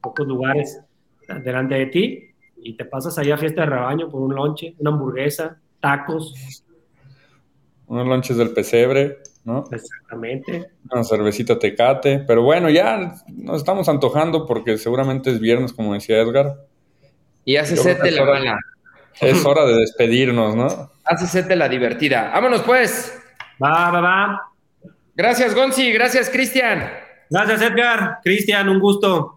[0.00, 0.80] pocos lugares
[1.42, 4.90] delante de ti, y te pasas allá a fiesta de rebaño por un lonche, una
[4.90, 6.34] hamburguesa, tacos.
[7.86, 9.64] Unos lonches del pesebre, ¿no?
[9.70, 10.70] Exactamente.
[10.90, 12.24] Una cervecita tecate.
[12.26, 16.66] Pero bueno, ya nos estamos antojando porque seguramente es viernes, como decía Edgar.
[17.44, 18.58] Y hace sete la mala.
[19.20, 20.90] Es hora de despedirnos, ¿no?
[21.04, 22.30] Hace sete la divertida.
[22.32, 23.18] Vámonos pues.
[23.62, 24.52] Va, va, va.
[25.14, 25.92] Gracias, Gonzi.
[25.92, 26.90] Gracias, Cristian.
[27.30, 28.18] Gracias, Edgar.
[28.22, 29.36] Cristian, un gusto.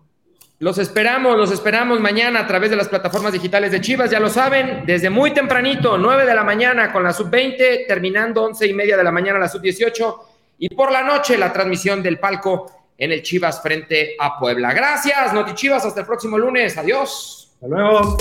[0.60, 4.28] Los esperamos, los esperamos mañana a través de las plataformas digitales de Chivas, ya lo
[4.28, 8.98] saben, desde muy tempranito, 9 de la mañana con la sub-20, terminando 11 y media
[8.98, 10.16] de la mañana la sub-18
[10.58, 14.74] y por la noche la transmisión del palco en el Chivas frente a Puebla.
[14.74, 17.54] Gracias, Noti Chivas, hasta el próximo lunes, adiós.
[17.54, 18.18] Hasta luego.